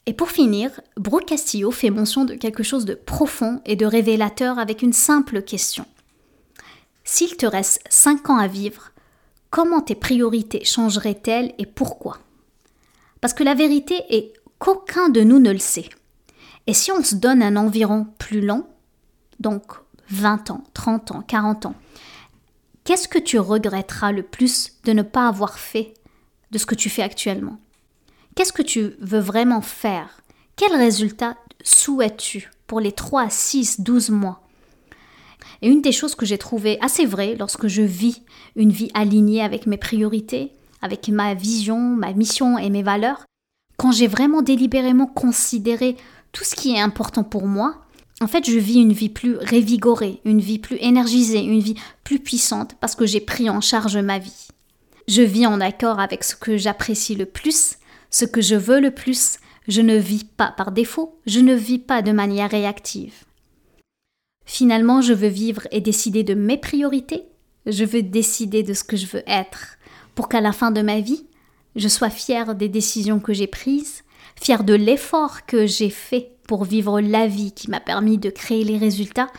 Et 0.05 0.13
pour 0.13 0.31
finir, 0.31 0.81
Brooke 0.97 1.25
Castillo 1.25 1.71
fait 1.71 1.89
mention 1.89 2.25
de 2.25 2.35
quelque 2.35 2.63
chose 2.63 2.85
de 2.85 2.93
profond 2.93 3.61
et 3.65 3.77
de 3.77 3.85
révélateur 3.85 4.59
avec 4.59 4.81
une 4.81 4.93
simple 4.93 5.41
question. 5.41 5.85
S'il 7.05 7.37
te 7.37 7.45
reste 7.45 7.81
5 7.89 8.29
ans 8.29 8.37
à 8.37 8.47
vivre, 8.47 8.91
comment 9.49 9.81
tes 9.81 9.95
priorités 9.95 10.65
changeraient-elles 10.65 11.53
et 11.57 11.65
pourquoi? 11.65 12.17
Parce 13.21 13.33
que 13.33 13.43
la 13.43 13.53
vérité 13.53 13.95
est 14.09 14.33
qu'aucun 14.59 15.09
de 15.09 15.21
nous 15.21 15.39
ne 15.39 15.51
le 15.51 15.59
sait. 15.59 15.89
Et 16.67 16.73
si 16.73 16.91
on 16.91 17.03
se 17.03 17.15
donne 17.15 17.43
un 17.43 17.55
environ 17.55 18.07
plus 18.17 18.41
long, 18.41 18.65
donc 19.39 19.73
20 20.09 20.51
ans, 20.51 20.63
30 20.73 21.11
ans, 21.11 21.21
40 21.21 21.65
ans, 21.67 21.75
qu'est-ce 22.83 23.07
que 23.07 23.19
tu 23.19 23.39
regretteras 23.39 24.11
le 24.11 24.23
plus 24.23 24.73
de 24.83 24.93
ne 24.93 25.01
pas 25.01 25.27
avoir 25.27 25.59
fait 25.59 25.93
de 26.51 26.57
ce 26.57 26.65
que 26.65 26.75
tu 26.75 26.89
fais 26.89 27.01
actuellement? 27.01 27.57
Qu'est-ce 28.35 28.53
que 28.53 28.61
tu 28.61 28.93
veux 28.99 29.19
vraiment 29.19 29.61
faire? 29.61 30.21
Quel 30.55 30.75
résultat 30.75 31.35
souhaites-tu 31.63 32.51
pour 32.67 32.79
les 32.79 32.91
3, 32.91 33.29
6, 33.29 33.81
12 33.81 34.09
mois? 34.09 34.41
Et 35.61 35.69
une 35.69 35.81
des 35.81 35.91
choses 35.91 36.15
que 36.15 36.25
j'ai 36.25 36.37
trouvées 36.37 36.77
assez 36.81 37.05
vraies 37.05 37.35
lorsque 37.37 37.67
je 37.67 37.81
vis 37.81 38.21
une 38.55 38.71
vie 38.71 38.91
alignée 38.93 39.41
avec 39.41 39.65
mes 39.67 39.77
priorités, 39.77 40.51
avec 40.81 41.09
ma 41.09 41.33
vision, 41.33 41.79
ma 41.79 42.13
mission 42.13 42.57
et 42.57 42.69
mes 42.69 42.83
valeurs, 42.83 43.25
quand 43.77 43.91
j'ai 43.91 44.07
vraiment 44.07 44.41
délibérément 44.41 45.07
considéré 45.07 45.95
tout 46.33 46.43
ce 46.43 46.55
qui 46.55 46.75
est 46.75 46.81
important 46.81 47.23
pour 47.23 47.47
moi, 47.47 47.85
en 48.21 48.27
fait, 48.27 48.49
je 48.49 48.57
vis 48.57 48.81
une 48.81 48.93
vie 48.93 49.09
plus 49.09 49.37
révigorée, 49.37 50.19
une 50.25 50.39
vie 50.39 50.59
plus 50.59 50.77
énergisée, 50.79 51.39
une 51.39 51.59
vie 51.59 51.75
plus 52.03 52.19
puissante 52.19 52.75
parce 52.79 52.95
que 52.95 53.05
j'ai 53.05 53.21
pris 53.21 53.49
en 53.49 53.61
charge 53.61 53.97
ma 53.97 54.19
vie. 54.19 54.47
Je 55.07 55.21
vis 55.21 55.45
en 55.45 55.61
accord 55.61 55.99
avec 55.99 56.23
ce 56.23 56.35
que 56.35 56.57
j'apprécie 56.57 57.15
le 57.15 57.25
plus, 57.25 57.77
ce 58.09 58.25
que 58.25 58.41
je 58.41 58.55
veux 58.55 58.79
le 58.79 58.91
plus. 58.91 59.39
Je 59.67 59.81
ne 59.81 59.95
vis 59.95 60.25
pas 60.25 60.53
par 60.55 60.71
défaut, 60.71 61.19
je 61.25 61.39
ne 61.39 61.53
vis 61.53 61.79
pas 61.79 62.01
de 62.01 62.11
manière 62.11 62.51
réactive. 62.51 63.13
Finalement, 64.45 65.01
je 65.01 65.13
veux 65.13 65.29
vivre 65.29 65.67
et 65.71 65.81
décider 65.81 66.23
de 66.23 66.33
mes 66.33 66.57
priorités. 66.57 67.23
Je 67.65 67.85
veux 67.85 68.03
décider 68.03 68.61
de 68.61 68.73
ce 68.73 68.83
que 68.83 68.97
je 68.97 69.07
veux 69.07 69.23
être 69.25 69.77
pour 70.15 70.29
qu'à 70.29 70.41
la 70.41 70.51
fin 70.51 70.71
de 70.71 70.81
ma 70.81 70.99
vie, 70.99 71.25
je 71.75 71.87
sois 71.87 72.09
fière 72.09 72.55
des 72.55 72.69
décisions 72.69 73.19
que 73.19 73.33
j'ai 73.33 73.47
prises, 73.47 74.03
fière 74.41 74.63
de 74.63 74.73
l'effort 74.73 75.45
que 75.45 75.65
j'ai 75.65 75.89
fait 75.89 76.31
pour 76.47 76.65
vivre 76.65 76.99
la 77.01 77.27
vie 77.27 77.51
qui 77.51 77.69
m'a 77.69 77.79
permis 77.79 78.17
de 78.17 78.29
créer 78.29 78.63
les 78.63 78.77
résultats, 78.77 79.29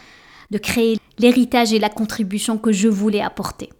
de 0.51 0.59
créer 0.59 0.99
l'héritage 1.19 1.73
et 1.73 1.79
la 1.79 1.89
contribution 1.89 2.59
que 2.59 2.73
je 2.73 2.89
voulais 2.89 3.21
apporter. 3.21 3.71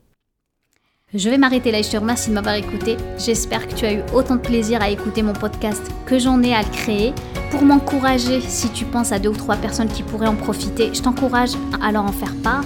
Je 1.17 1.31
vais 1.31 1.39
m'arrêter 1.39 1.71
là 1.71 1.79
et 1.79 1.85
je 1.85 1.91
te 1.91 1.97
remercie 1.97 2.31
de 2.31 2.35
m'avoir 2.35 2.57
écouté. 2.57 2.97
J'espère 3.19 3.69
que 3.69 3.75
tu 3.75 3.85
as 3.85 3.93
eu 3.93 4.03
autant 4.13 4.35
de 4.35 4.41
plaisir 4.41 4.83
à 4.83 4.91
écouter 4.91 5.23
mon 5.23 5.33
podcast 5.33 5.81
que 6.07 6.19
j'en 6.19 6.43
ai 6.43 6.53
à 6.53 6.65
créer. 6.65 7.13
Pour 7.53 7.63
m'encourager, 7.63 8.41
si 8.41 8.69
tu 8.71 8.85
penses 8.85 9.13
à 9.13 9.21
deux 9.21 9.29
ou 9.29 9.37
trois 9.37 9.55
personnes 9.55 9.87
qui 9.87 10.03
pourraient 10.03 10.27
en 10.27 10.35
profiter, 10.35 10.91
je 10.93 11.03
t'encourage 11.03 11.53
à 11.81 11.93
leur 11.93 12.05
en 12.05 12.11
faire 12.11 12.35
part. 12.43 12.65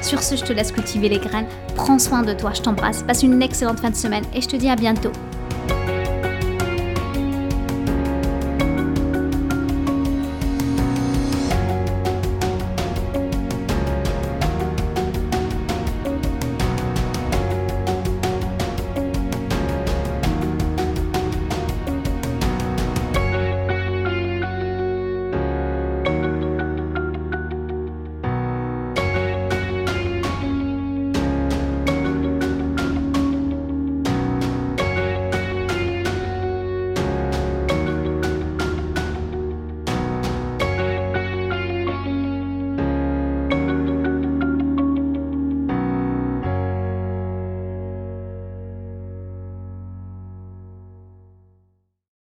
Sur 0.00 0.22
ce, 0.22 0.36
je 0.36 0.44
te 0.44 0.52
laisse 0.54 0.72
cultiver 0.72 1.10
les 1.10 1.18
graines. 1.18 1.46
Prends 1.74 1.98
soin 1.98 2.22
de 2.22 2.32
toi, 2.32 2.52
je 2.54 2.62
t'embrasse. 2.62 3.02
Passe 3.02 3.22
une 3.22 3.42
excellente 3.42 3.80
fin 3.80 3.90
de 3.90 3.96
semaine 3.96 4.24
et 4.34 4.40
je 4.40 4.48
te 4.48 4.56
dis 4.56 4.70
à 4.70 4.76
bientôt. 4.76 5.12